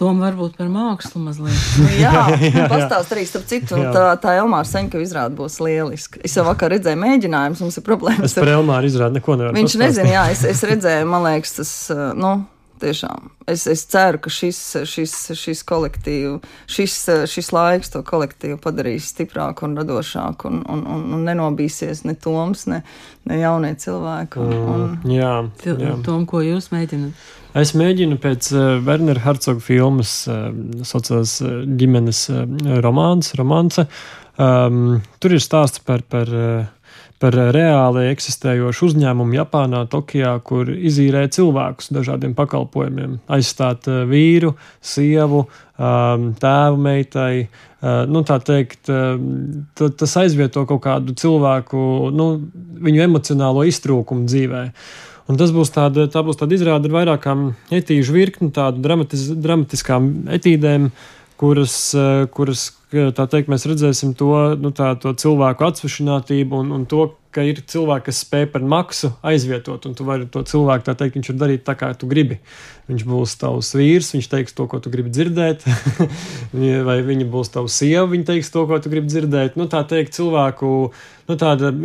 Tom 0.00 0.22
varbūt 0.22 0.54
par 0.56 0.70
mākslu 0.72 1.20
mazliet. 1.20 1.58
jā, 2.00 2.12
jā 2.56 2.68
pastāst 2.72 3.10
arī 3.12 3.26
starp 3.28 3.44
citu, 3.50 3.76
tā, 3.92 4.06
tā 4.22 4.32
Elmāra 4.40 4.64
Seņka 4.64 5.02
izrāda 5.04 5.36
būs 5.36 5.58
lieliska. 5.60 6.22
Es 6.24 6.38
jau 6.38 6.46
vakar 6.46 6.72
redzēju 6.72 7.02
mēģinājumus, 7.02 7.60
mums 7.66 7.76
ir 7.76 7.84
problēmas. 7.84 8.30
Es 8.30 8.38
par 8.38 8.48
Elmāru 8.54 8.88
izrādu 8.88 9.18
neko 9.18 9.36
nevaru. 9.36 9.58
Viņš 9.58 9.76
nezina, 9.82 10.14
jā, 10.14 10.24
es, 10.32 10.46
es 10.48 10.64
redzēju, 10.70 11.10
man 11.10 11.26
liekas, 11.28 11.52
tas, 11.58 11.74
nu, 12.16 12.32
tiešām. 12.80 13.30
Es, 13.50 13.66
es 13.70 13.84
ceru, 13.90 14.20
ka 14.22 14.32
šis, 14.32 14.58
šis, 14.88 15.14
šis 15.38 15.62
kolektīvu, 15.68 16.38
šis, 16.70 16.96
šis 17.30 17.50
laiks 17.54 17.92
to 17.94 18.02
kolektīvu 18.06 18.58
padarīs 18.62 19.10
stiprāku 19.14 19.66
un 19.68 19.76
radošāku 19.80 20.50
un, 20.50 20.62
un, 20.70 20.84
un, 20.84 21.04
un 21.16 21.26
nenobīsies 21.28 22.04
ne 22.08 22.16
Toms, 22.20 22.66
ne, 22.70 22.80
ne 23.28 23.40
jaunie 23.40 23.74
cilvēki. 23.80 24.40
Un, 24.40 24.54
un... 24.56 24.86
Mm, 24.86 25.12
jā, 25.16 25.34
jā. 25.66 25.94
Tom, 26.06 26.26
ko 26.30 26.42
jūs 26.44 26.70
mēģināt? 26.74 27.28
Es 27.60 27.72
mēģinu 27.74 28.20
pēc 28.22 28.52
uh, 28.54 28.64
Wernera 28.86 29.24
Hercoga 29.24 29.62
filmas, 29.64 30.12
uh, 30.30 30.50
saucās 30.86 31.40
uh, 31.42 31.62
ģimenes 31.66 32.28
uh, 32.30 32.44
romāns, 32.84 33.32
romance. 33.38 33.86
Um, 34.40 35.00
tur 35.20 35.34
ir 35.34 35.42
stāsts 35.42 35.82
par, 35.84 36.04
par 36.08 36.30
uh, 36.30 36.68
par 37.20 37.36
reāli 37.52 38.06
eksistējošu 38.14 38.90
uzņēmumu 38.90 39.36
Japānā, 39.36 39.82
Tokijā, 39.92 40.32
kur 40.46 40.70
izīrē 40.72 41.26
cilvēkus 41.32 41.92
dažādiem 41.92 42.32
pakalpojumiem, 42.38 43.18
aizstāt 43.28 43.88
eh, 43.90 44.02
vīru, 44.08 44.54
sievu, 44.80 45.44
um, 45.76 46.30
tēvu 46.40 46.80
meitai. 46.80 47.34
Uh, 47.80 48.02
nu, 48.12 48.20
tā 48.28 48.36
teikt, 48.44 48.90
uh, 48.92 49.86
tas 49.96 50.16
aizvieto 50.20 50.66
kaut 50.68 50.82
kādu 50.84 51.14
cilvēku, 51.16 51.78
nu, 52.12 52.26
viņu 52.84 53.06
emocionālo 53.06 53.64
iztrūkumu 53.68 54.28
dzīvē. 54.28 54.64
Un 55.32 55.38
tas 55.40 55.52
būs 55.54 55.72
tāda, 55.72 56.04
tā 56.12 56.20
būs 56.26 56.36
tāda 56.40 56.56
izrāde 56.56 56.90
ar 56.90 56.96
vairākām 56.98 57.46
etīžu 57.72 58.16
virkni, 58.18 58.50
tādu 58.52 58.82
dramatis, 58.84 59.30
dramatiskām 59.32 60.10
etīdēm, 60.36 60.90
kuras, 61.40 61.76
kuras 62.34 62.68
tā 62.90 63.24
teikt, 63.30 63.48
mēs 63.50 63.64
redzēsim 63.70 64.12
to, 64.18 64.34
nu, 64.60 64.72
tā, 64.76 64.92
to 65.00 65.14
cilvēku 65.16 65.64
atsvešinātību 65.68 66.58
un, 66.64 66.72
un 66.74 66.86
to, 66.90 67.06
ka 67.30 67.44
ir 67.46 67.60
cilvēki, 67.70 68.08
kas 68.08 68.22
spēj 68.24 68.48
par 68.50 68.64
maksu 68.66 69.12
aizvietot, 69.26 69.84
un 69.86 69.94
tu 69.94 70.04
vari 70.06 70.26
to 70.26 70.42
cilvēku, 70.46 70.84
tā 70.88 70.96
teikt, 70.98 71.14
viņš 71.16 71.30
var 71.30 71.38
darīt 71.44 71.62
tā, 71.66 71.76
kā 71.78 71.92
tu 71.94 72.08
gribi. 72.10 72.40
Viņš 72.90 73.04
būs 73.06 73.36
tavs 73.38 73.70
vīrs, 73.78 74.08
viņš 74.16 74.28
teiks 74.32 74.56
to, 74.58 74.66
ko 74.66 74.80
tu 74.82 74.90
gribi 74.90 75.12
dzirdēt, 75.14 75.62
vai 76.88 76.96
viņa 77.06 77.28
būs 77.30 77.52
tavs 77.54 77.76
sieva, 77.78 78.08
viņa 78.10 78.26
teiks 78.32 78.50
to, 78.50 78.64
ko 78.66 78.80
tu 78.82 78.90
gribi 78.90 79.12
dzirdēt. 79.12 79.54
Nu, 79.60 79.68
tā 79.70 79.84
teikt, 79.86 80.16
cilvēku 80.18 80.72
nu, 81.30 81.38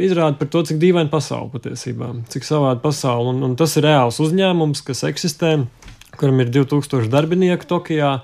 izrāda 0.08 0.34
par 0.42 0.50
to, 0.50 0.66
cik 0.66 0.82
dīvaina 0.82 1.14
pasaule 1.14 1.54
patiesībā, 1.54 2.10
cik 2.34 2.50
savāda 2.50 2.82
pasaule, 2.82 3.36
un, 3.36 3.46
un 3.52 3.56
tas 3.60 3.78
ir 3.78 3.86
reāls 3.86 4.18
uzņēmums, 4.26 4.82
kas 4.90 5.06
eksistē, 5.12 5.60
kuram 6.18 6.42
ir 6.42 6.50
2000 6.58 7.14
darbinieku 7.14 7.70
Tokijā. 7.70 8.18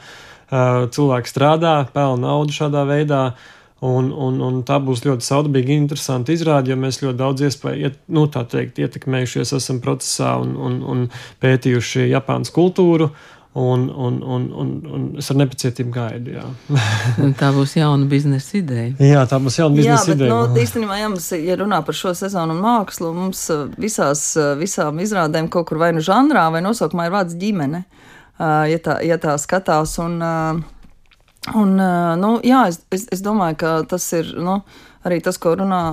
Uh, 0.52 0.84
cilvēki 0.92 1.32
strādā, 1.32 1.78
pelna 1.96 2.28
naudu 2.28 2.52
šādā 2.52 2.84
veidā. 2.90 3.32
Un, 3.82 4.12
un, 4.12 4.36
un 4.46 4.58
tā 4.68 4.76
būs 4.84 5.00
ļoti 5.06 5.26
saudabīga, 5.26 5.74
interesanta 5.74 6.34
izrāde, 6.36 6.70
jo 6.70 6.76
mēs 6.78 7.00
ļoti 7.02 7.18
daudz 7.18 7.46
iespēju, 7.48 7.88
iet, 7.88 7.96
nu, 8.14 8.28
tā 8.30 8.44
teikt, 8.46 8.78
ietekmējušies 8.84 9.56
esam 9.58 9.80
procesā 9.82 10.36
un, 10.44 10.52
un, 10.54 10.76
un 10.86 11.08
pētījuši 11.42 12.12
Japānas 12.12 12.54
kultūru. 12.54 13.10
Un, 13.52 13.90
un, 13.90 14.22
un, 14.24 14.46
un, 14.56 14.68
un 14.96 15.08
es 15.20 15.28
ar 15.32 15.40
nepacietību 15.42 15.92
gaidu. 15.92 16.44
tā 17.42 17.50
būs 17.56 17.74
jauna 17.76 18.06
biznesa 18.12 18.56
ideja. 18.62 18.94
Jā, 19.04 19.26
tā 19.28 19.42
būs 19.44 19.60
jauna 19.60 19.76
biznesa 19.76 20.06
jā, 20.06 20.14
bet, 20.14 20.22
ideja. 20.22 20.38
Nu, 20.38 20.62
īstenībā, 20.62 21.00
ja, 21.02 21.10
mums, 21.12 21.28
ja 21.36 21.58
runā 21.60 21.82
par 21.88 21.98
šo 22.00 22.14
sezonu 22.16 22.56
un 22.56 22.64
mākslu, 22.64 23.12
mums 23.18 23.48
visās, 23.82 24.30
visām 24.60 25.04
izrādēm 25.04 25.52
kaut 25.52 25.68
kur 25.72 25.82
vai 25.84 25.92
nu 25.96 26.04
žanrā, 26.06 26.48
vai 26.54 26.64
nosaukumā 26.64 27.10
ir 27.10 27.18
vārds 27.18 27.36
ģimene. 27.40 27.84
Uh, 27.84 28.21
ja 28.40 28.80
tā, 28.84 29.00
ja 29.06 29.18
tā 29.22 29.36
skatās. 29.42 29.98
Un, 30.00 30.22
un, 31.56 31.76
nu, 32.22 32.32
jā, 32.44 32.66
es, 32.72 32.82
es, 32.92 33.08
es 33.12 33.22
domāju, 33.26 33.60
ka 33.64 33.76
tas 33.90 34.08
ir 34.18 34.34
nu, 34.38 34.62
arī 35.08 35.22
tas, 35.22 35.38
ko 35.42 35.56
runā 35.60 35.84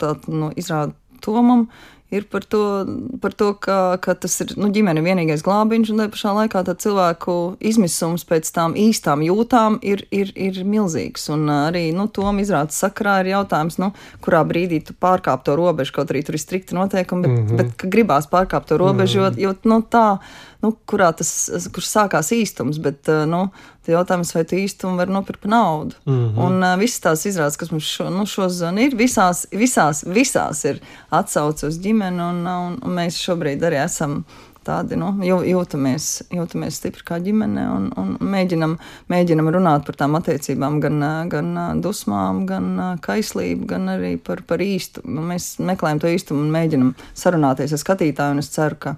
tā, 0.00 0.16
nu, 0.28 0.52
izrāda 0.56 0.94
Tomam, 1.24 1.66
ir 2.10 2.26
par 2.30 2.44
to, 2.44 2.86
par 3.20 3.32
to 3.32 3.50
ka, 3.58 3.96
ka 4.02 4.14
tas 4.14 4.34
ir 4.44 4.52
nu, 4.60 4.68
ģimene 4.74 5.02
vienīgais 5.02 5.42
glābiņš, 5.46 5.90
un 5.90 6.02
tajā 6.02 6.12
pašā 6.14 6.34
laikā 6.38 6.62
cilvēku 6.84 7.34
izmisums 7.58 8.26
pēc 8.28 8.50
tām 8.54 8.76
īstām 8.78 9.24
jūtām 9.26 9.80
ir, 9.82 10.04
ir, 10.14 10.30
ir 10.38 10.62
milzīgs. 10.62 11.26
Un 11.34 11.50
arī 11.50 11.88
nu, 11.96 12.06
Tom 12.06 12.38
izrādes 12.42 12.78
sakarā 12.78 13.18
ir 13.24 13.32
jautājums, 13.34 13.80
nu, 13.82 13.90
kurā 14.22 14.44
brīdī 14.46 14.80
tu 14.86 14.94
pārkāp 14.94 15.42
to 15.46 15.56
robežu, 15.58 15.96
kaut 15.98 16.14
arī 16.14 16.22
tur 16.26 16.38
ir 16.38 16.44
strikti 16.44 16.78
noteikumi, 16.78 17.26
bet, 17.26 17.32
mm 17.32 17.46
-hmm. 17.46 17.56
bet 17.56 17.88
gribās 17.90 18.30
pārkāpt 18.30 18.70
to 18.70 18.78
robežu, 18.78 19.20
mm 19.20 19.26
-hmm. 19.26 19.40
jo, 19.40 19.50
jo 19.50 19.54
nu, 19.64 19.82
tā 19.82 20.18
nu, 20.66 20.74
kurā 20.90 21.12
tas, 21.16 21.30
kurš 21.72 21.88
sākās 21.92 22.32
īstums, 22.34 22.80
bet, 22.82 23.06
eh, 23.12 23.24
nu, 23.30 23.46
jautājums, 23.86 24.32
vai 24.34 24.42
tu 24.48 24.58
īstumu 24.58 24.98
var 24.98 25.10
nopirkt 25.12 25.44
par 25.44 25.52
naudu. 25.52 25.94
Mm 26.06 26.14
-hmm. 26.14 26.46
Un 26.46 26.62
uh, 26.62 26.78
visas 26.78 27.00
tās 27.00 27.26
izrādes, 27.26 27.56
kas 27.56 27.70
mums 27.70 27.84
šo, 27.84 28.10
nu, 28.10 28.26
šodien 28.26 28.78
ir, 28.78 28.96
visās, 28.96 29.46
visās, 29.52 30.02
visās 30.04 30.64
ir 30.64 30.80
atsauce 31.10 31.66
uz 31.66 31.78
ģimeni, 31.78 32.20
un, 32.20 32.46
un, 32.46 32.78
un 32.82 32.96
mēs 32.98 33.20
šobrīd 33.22 33.62
arī 33.62 33.84
esam 33.84 34.24
tādi 34.66 34.98
nu, 34.98 35.12
jūtamies, 35.22 36.08
jūtamies 36.34 36.80
stipri 36.80 37.04
kā 37.06 37.18
ģimene 37.22 37.66
un, 37.72 37.88
un 38.00 38.14
mēģinam, 38.20 38.76
mēģinam 39.12 39.50
runāt 39.54 39.86
par 39.86 39.98
tām 40.00 40.18
attiecībām, 40.18 40.80
gan, 40.82 41.04
gan 41.32 41.52
dusmām, 41.84 42.44
gan 42.48 42.98
kaislību, 43.04 43.68
gan 43.70 43.92
arī 43.96 44.16
par, 44.22 44.42
par 44.48 44.62
īstumu. 44.64 45.24
Mēs 45.30 45.56
meklējam 45.62 46.02
to 46.02 46.10
īstumu 46.12 46.44
un 46.44 46.52
mēģinam 46.54 46.92
sarunāties 47.16 47.74
ar 47.76 47.82
skatītāju, 47.82 48.36
un 48.36 48.42
es 48.42 48.50
ceru, 48.54 48.78
ka, 48.82 48.94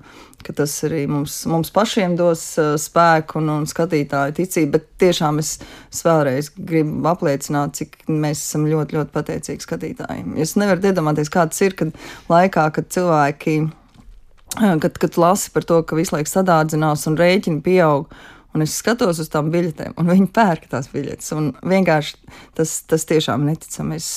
ka 0.47 0.55
tas 0.61 0.75
arī 0.89 1.05
mums, 1.11 1.41
mums 1.51 1.73
pašiem 1.75 2.17
dos 2.19 2.45
spēku 2.81 3.41
un, 3.43 3.53
un 3.59 3.67
skatītāju 3.69 4.37
ticību, 4.39 4.73
bet 4.77 4.87
tiešām 5.05 5.43
es, 5.43 5.57
es 5.93 6.05
vēlreiz 6.07 6.53
gribu 6.57 7.03
apliecināt, 7.11 7.77
cik 7.81 8.01
mēs 8.09 8.45
esam 8.47 8.69
ļoti, 8.71 8.99
ļoti 8.99 9.15
pateicīgi 9.15 9.67
skatītājiem. 9.67 10.39
Es 10.41 10.57
nevaru 10.61 10.91
iedomāties, 10.93 11.33
kā 11.33 11.49
tas 11.51 11.61
ir, 11.67 11.77
kad 11.79 11.93
laikā, 12.31 12.71
kad 12.79 12.91
cilvēki 12.95 13.61
kad, 14.57 14.99
kad 14.99 15.21
lasi 15.21 15.53
par 15.55 15.67
to, 15.69 15.83
ka 15.83 15.99
visu 15.99 16.17
laiku 16.17 16.31
sadārdzinās 16.33 17.07
un 17.11 17.19
rēķini 17.21 17.65
pieaug. 17.65 18.11
Un 18.57 18.65
es 18.65 18.79
skatos 18.81 19.19
uz 19.21 19.29
tām 19.29 19.51
biļetēm, 19.53 19.93
un 20.01 20.09
viņi 20.09 20.31
pērk 20.35 20.71
tās 20.73 20.87
biļetes. 20.89 21.35
Vienkārši 21.69 22.15
tas, 22.57 22.73
tas 22.89 23.05
tiešām 23.07 23.45
neticami. 23.45 23.99
Es, 24.01 24.09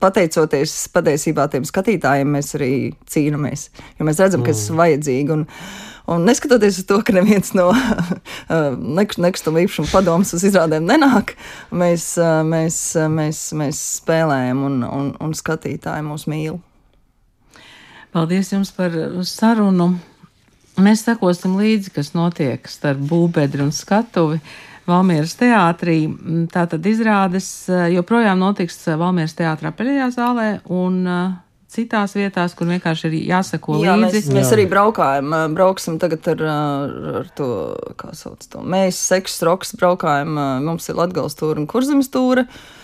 pateicoties 0.00 0.72
patiesībā 0.94 1.44
tiem 1.52 1.66
skatītājiem, 1.68 2.32
mēs 2.38 2.54
arī 2.56 2.72
cīnāmies. 3.12 3.66
Jo 3.98 4.08
mēs 4.08 4.22
redzam, 4.24 4.42
ka 4.46 4.54
tas 4.54 4.64
ir 4.64 4.74
mm. 4.74 4.80
vajadzīgi. 4.80 5.36
Un, 5.36 5.44
un 6.16 6.24
neskatoties 6.26 6.80
uz 6.80 6.88
to, 6.88 7.02
ka 7.04 7.14
neviens 7.14 7.52
no 7.58 7.68
nekustamo 9.28 9.60
īpašumu 9.66 9.92
padomus 9.92 10.32
uz 10.40 10.48
izrādēm 10.48 10.88
nenāk, 10.88 11.36
mēs, 11.70 12.14
mēs, 12.48 12.80
mēs, 13.12 13.44
mēs 13.60 13.84
spēlējam, 14.00 14.64
un, 14.70 14.82
un, 14.88 15.14
un 15.20 15.36
skatītāji 15.36 16.08
mūs 16.08 16.26
mīl. 16.32 16.58
Paldies 18.10 18.50
jums 18.50 18.72
par 18.74 18.94
sarunu. 19.26 19.92
Mēs 20.80 21.04
sekosim 21.06 21.54
līdzi, 21.60 21.92
kas 21.94 22.12
notiek 22.16 22.66
starp 22.70 23.02
būbedri 23.10 23.62
un 23.62 23.70
skatuvi. 23.74 24.40
Valmieras 24.90 25.36
teātrī. 25.38 25.98
Tātad 26.50 26.86
izrādes 26.90 27.50
eh, 27.70 27.90
joprojām 27.94 28.40
notiks 28.40 28.80
eh, 28.88 28.96
Valmieras 28.98 29.36
teātrā 29.38 29.70
peļajā 29.76 30.08
zālē 30.16 30.48
un 30.72 30.96
uh, 31.06 31.36
citās 31.70 32.16
vietās, 32.18 32.56
kur 32.58 32.66
vienkārši 32.72 33.06
ir 33.10 33.16
jāsako 33.28 33.78
Jā, 33.84 33.94
līdzi. 34.00 34.24
Mēs, 34.24 34.32
mēs 34.40 34.50
arī 34.56 34.64
braukājam, 34.72 35.36
brauksim 35.54 36.00
tagad 36.02 36.26
ar, 36.32 36.42
ar 37.20 37.30
to, 37.38 37.52
kā 38.00 38.10
sauc 38.18 38.42
to, 38.50 38.64
mēs 38.66 38.98
seks 39.12 39.38
roks 39.46 39.76
braukājam, 39.78 40.34
mums 40.66 40.90
ir 40.90 40.98
Latgals 40.98 41.38
tūra 41.38 41.62
un 41.62 41.70
Kurzemes 41.70 42.10
tūra. 42.10 42.48
Uh, 42.48 42.79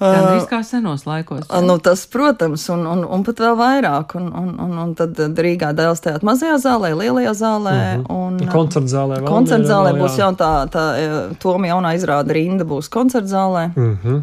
Gan 0.00 0.26
arī 0.30 0.40
kā 0.48 0.62
senos 0.64 1.04
laikos. 1.04 1.44
Uh, 1.50 1.60
nu, 1.60 1.76
tas, 1.84 2.06
protams, 2.08 2.62
un, 2.72 2.86
un, 2.88 3.04
un 3.04 3.24
pat 3.26 3.42
vēl 3.44 3.56
vairāk. 3.58 4.14
Un, 4.16 4.30
un, 4.32 4.54
un, 4.64 4.78
un 4.84 4.94
tad 4.96 5.18
Rīgā 5.36 5.74
dēls 5.76 6.00
tajā 6.00 6.22
mazajā 6.24 6.56
zālē, 6.62 6.94
lielajā 6.96 7.34
zālē. 7.36 7.76
Mm 7.98 8.04
-hmm. 8.04 8.16
un, 8.16 8.40
koncertzālē. 8.54 9.20
Koncertzālē 9.28 9.92
būs 10.00 10.16
jā, 10.16 10.32
tā, 10.40 10.52
tā 10.72 10.84
Toma 11.42 11.68
jaunā 11.68 11.94
izrāda 11.98 12.32
rinda 12.32 12.64
būs 12.64 12.88
koncertzālē. 12.88 13.70
Mm 13.76 13.98
-hmm. 14.04 14.22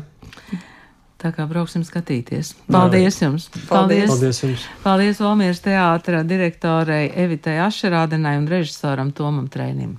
Tā 1.18 1.32
kā 1.34 1.48
brauksim 1.50 1.84
skatīties. 1.84 2.52
Paldies 2.72 3.22
jums! 3.22 3.50
Paldies! 3.70 4.10
Paldies, 4.10 4.44
jums. 4.44 4.66
Paldies 4.84 5.20
Valmieras 5.20 5.62
teātra 5.66 6.22
direktorei 6.24 7.12
Evitai 7.16 7.58
Ašerādenai 7.66 8.38
un 8.38 8.48
režisoram 8.48 9.12
Tomam 9.12 9.48
Trēnim. 9.50 9.96